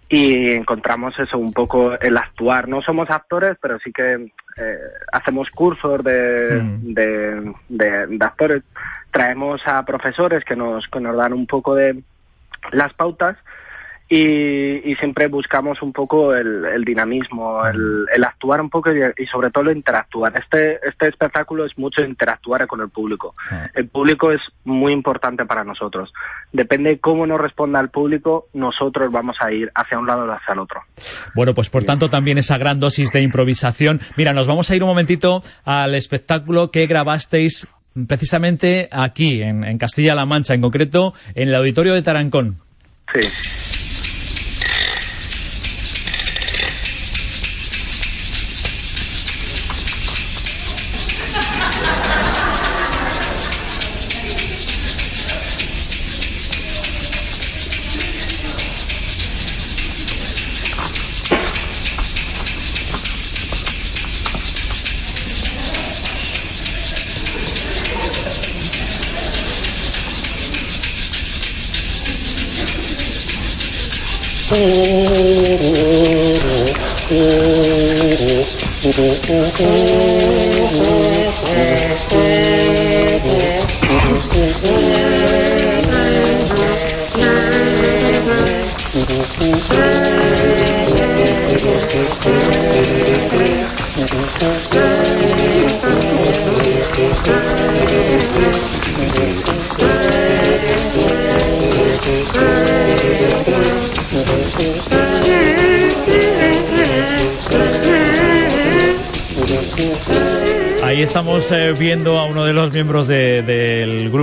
[0.08, 2.68] y encontramos eso, un poco el actuar.
[2.68, 4.78] No somos actores, pero sí que eh,
[5.12, 6.94] hacemos cursos de, mm.
[6.94, 8.62] de, de, de, actores,
[9.10, 12.02] traemos a profesores que nos, que nos dan un poco de
[12.72, 13.36] las pautas
[14.08, 19.00] y, y siempre buscamos un poco el, el dinamismo, el, el, actuar un poco y,
[19.22, 20.32] y, sobre todo interactuar.
[20.36, 23.34] Este, este espectáculo es mucho interactuar con el público.
[23.74, 26.12] El público es muy importante para nosotros.
[26.52, 30.54] Depende cómo nos responda el público, nosotros vamos a ir hacia un lado o hacia
[30.54, 30.80] el otro.
[31.34, 34.00] Bueno, pues por tanto también esa gran dosis de improvisación.
[34.16, 37.68] Mira, nos vamos a ir un momentito al espectáculo que grabasteis
[38.06, 42.58] precisamente aquí, en, en Castilla-La Mancha, en concreto en el auditorio de Tarancón.
[43.14, 43.67] Sí.
[74.50, 74.87] Ahí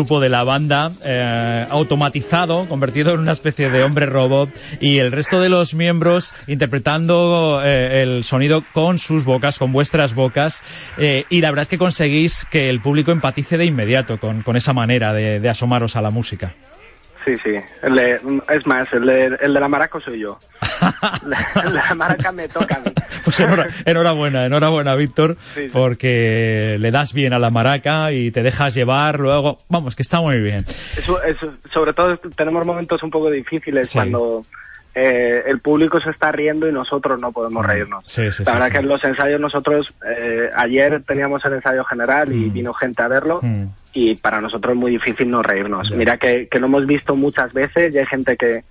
[0.06, 5.12] grupo de la banda eh, automatizado, convertido en una especie de hombre robot, y el
[5.12, 10.62] resto de los miembros interpretando eh, el sonido con sus bocas, con vuestras bocas,
[11.00, 14.74] eh, y la verdad es que conseguís que el público empatice de inmediato con, esa
[14.74, 16.54] manera de, de asomaros a la música.
[17.26, 17.56] Sí, sí.
[17.82, 18.20] El de-
[18.50, 20.38] es más, el de, el de la maraca soy yo.
[21.26, 22.94] la, la maraca me toca a mí.
[23.24, 25.70] Pues enhora- enhorabuena, enhorabuena, Víctor, Sí, sí.
[25.74, 29.58] porque le das bien a la maraca y te dejas llevar luego.
[29.70, 30.64] Vamos, que está muy bien.
[30.98, 33.98] Eso, eso- sobre todo tenemos momentos un poco difíciles Sí.
[33.98, 34.44] cuando
[34.94, 38.04] eh, el público se está riendo y nosotros no podemos reírnos.
[38.06, 41.84] Sí, sí, la sí, verdad que en los ensayos nosotros, eh, ayer teníamos el ensayo
[41.84, 43.66] general y vino gente a verlo Mm.
[43.96, 45.90] Y para nosotros es muy difícil no reírnos.
[45.92, 48.64] Mira que, que lo hemos visto muchas veces y hay gente que,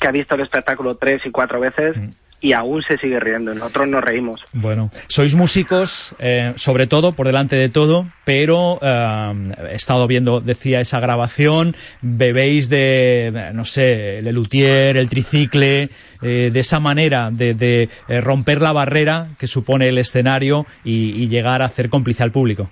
[0.00, 2.08] que ha visto el espectáculo tres y cuatro veces Mm.
[2.40, 4.40] y aún se sigue riendo nosotros nos reímos.
[4.54, 10.40] Bueno, sois músicos, eh, sobre todo, por delante de todo, pero eh, he estado viendo,
[10.40, 15.90] decía, esa grabación, bebéis de, no sé, el luthier, el tricicle,
[16.22, 21.22] eh, de esa manera de, de, eh, romper la barrera que supone el escenario y,
[21.22, 22.70] y llegar a hacer cómplice al público.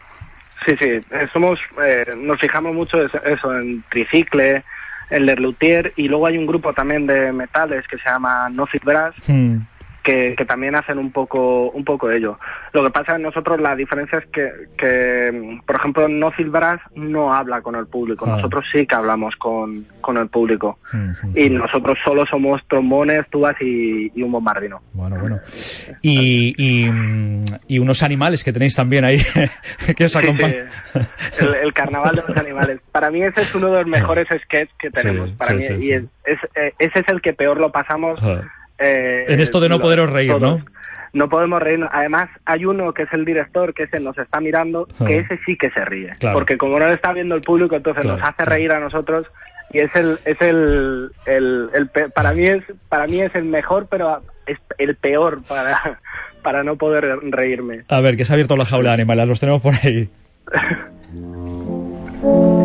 [0.68, 4.62] Sí, sí, eh, somos, eh, nos fijamos mucho es- eso en tricicle,
[5.08, 8.84] en Lerlutier y luego hay un grupo también de metales que se llama No Fit
[8.84, 9.60] Brass Hmm.
[10.08, 12.38] Que, que también hacen un poco un poco ello.
[12.72, 17.34] Lo que pasa en nosotros la diferencia es que, que por ejemplo, No Brass no
[17.34, 18.36] habla con el público, Ah.
[18.36, 20.78] nosotros sí que hablamos con, con el público
[21.34, 24.80] y nosotros solo somos trombones, tubas y, y un bombardino.
[24.94, 25.40] Bueno, bueno.
[26.00, 26.90] Y, y,
[27.66, 29.18] y unos animales que tenéis también ahí
[29.96, 30.68] que os acompañan.
[31.40, 32.80] El, el carnaval de los animales.
[32.92, 35.28] Para mí ese es uno de los mejores sketches que tenemos.
[35.30, 37.70] Sí, Para sí, mí, sí, y es- es- eh, ese es el que peor lo
[37.72, 38.18] pasamos.
[38.78, 40.60] Eh, En esto de no poderos reír, todos.
[40.60, 40.64] ¿no?
[41.12, 41.88] No podemos reírnos.
[41.92, 45.56] Además, hay uno que es el director, que ese nos está mirando, que ese sí
[45.56, 46.12] que se ríe.
[46.18, 46.38] Claro.
[46.38, 49.26] Porque como no lo está viendo el público, entonces Claro, nos hace reír a nosotros.
[49.72, 54.22] Y es el, es el, el, para mí es, para mí es el mejor, pero
[54.46, 56.00] es el peor para,
[56.42, 57.84] para no poder reírme.
[57.88, 60.08] A ver, que se ha abierto la jaula de animales, los tenemos por ahí.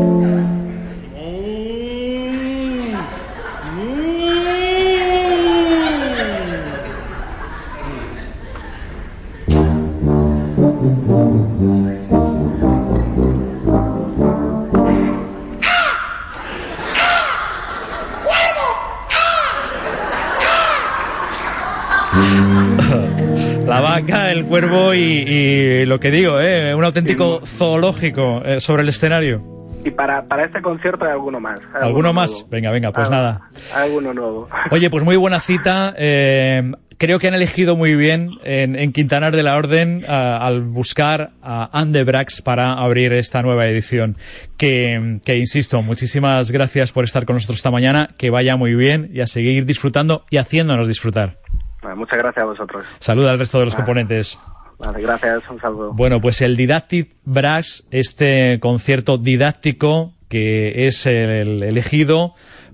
[23.68, 26.76] La vaca, el cuervo y, y lo que digo, ¿eh?
[26.76, 29.42] un auténtico zoológico eh, sobre el escenario.
[29.86, 31.62] Y para, para este concierto hay alguno más.
[31.80, 32.32] ¿Alguno más?
[32.32, 32.48] nuevo.
[32.50, 33.50] Venga, venga, pues nada.
[33.74, 34.50] Alguno nuevo.
[34.72, 35.94] Oye, pues muy buena cita.
[35.98, 41.32] eh, creo que han elegido muy bien en, en Quintanar de la Orden al buscar
[41.42, 44.18] a Anne Brax para abrir esta nueva edición.
[44.58, 48.10] Que, que, insisto, muchísimas gracias por estar con nosotros esta mañana.
[48.18, 51.43] Que vaya muy bien y a seguir disfrutando y haciéndonos disfrutar.
[51.84, 52.86] Vale, muchas gracias a vosotros.
[53.00, 54.40] Saluda al resto de los componentes.
[54.80, 55.44] Vale, gracias.
[55.50, 55.94] Un saludo.
[55.94, 62.34] Bueno, pues el Didactic Brass, este concierto didáctico que es el elegido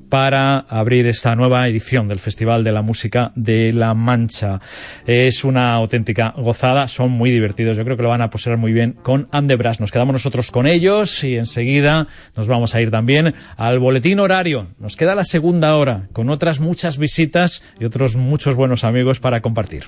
[0.10, 4.60] para abrir esta nueva edición del Festival de la Música de La Mancha.
[5.05, 8.74] Es una auténtica gozada, son muy divertidos, yo creo que lo van a poseer muy
[8.74, 9.80] bien con Andebras.
[9.80, 14.68] Nos quedamos nosotros con ellos y enseguida nos vamos a ir también al boletín horario.
[14.80, 19.41] Nos queda la segunda hora con otras muchas visitas y otros muchos buenos amigos para
[19.41, 19.86] compartir.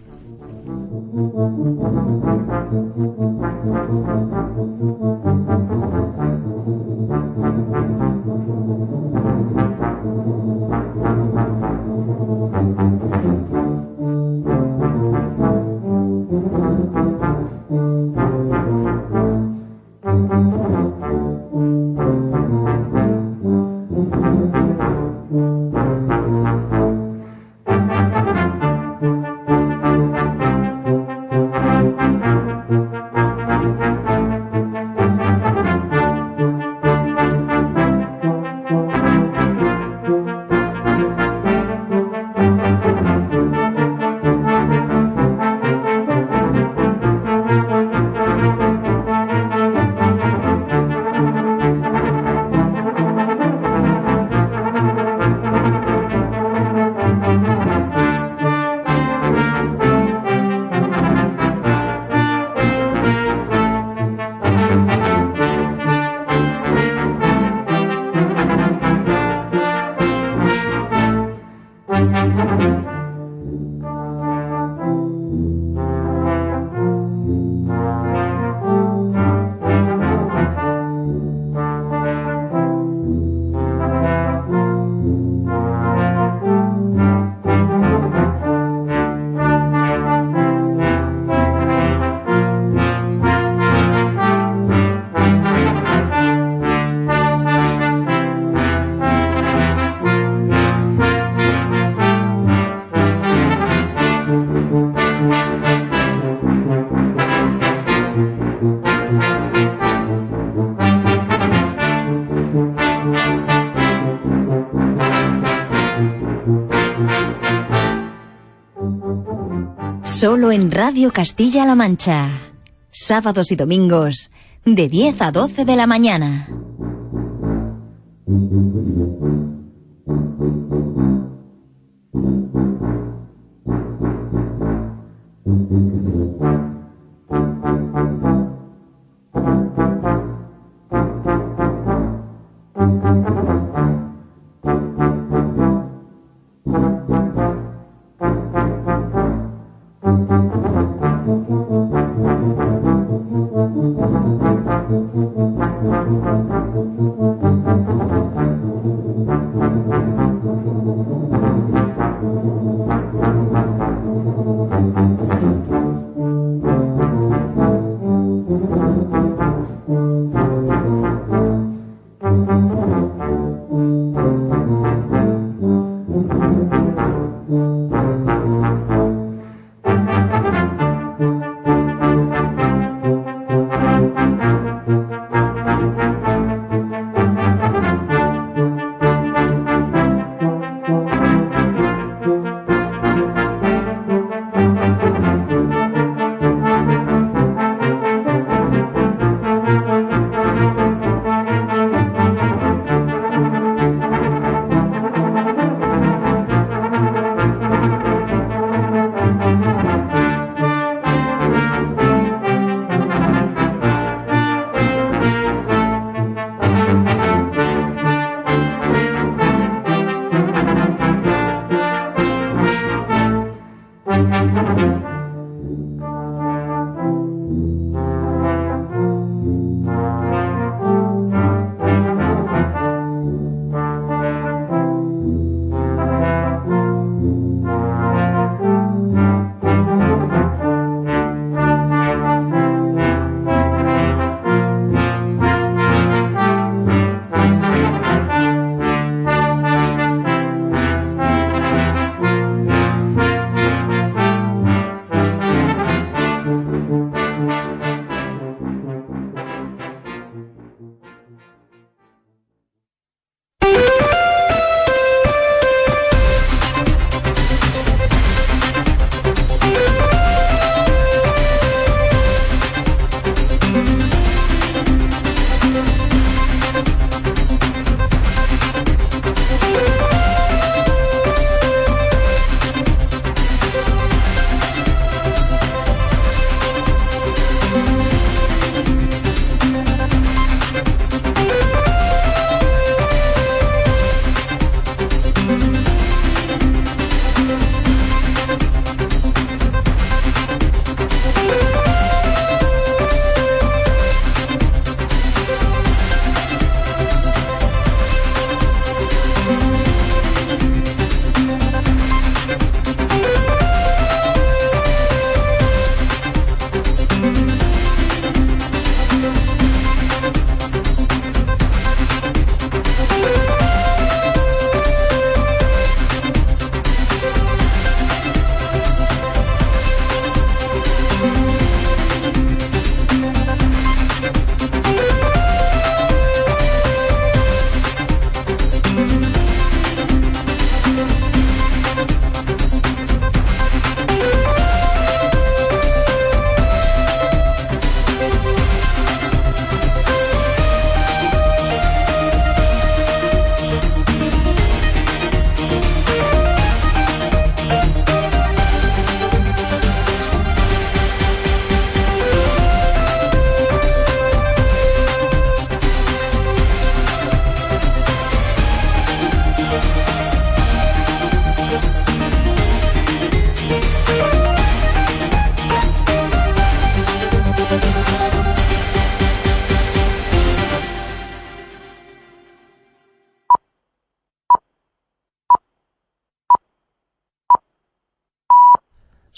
[120.92, 122.52] Radio Castilla-La Mancha.
[122.92, 124.30] Sábados y domingos,
[124.66, 126.50] de 10 a 12 de la mañana.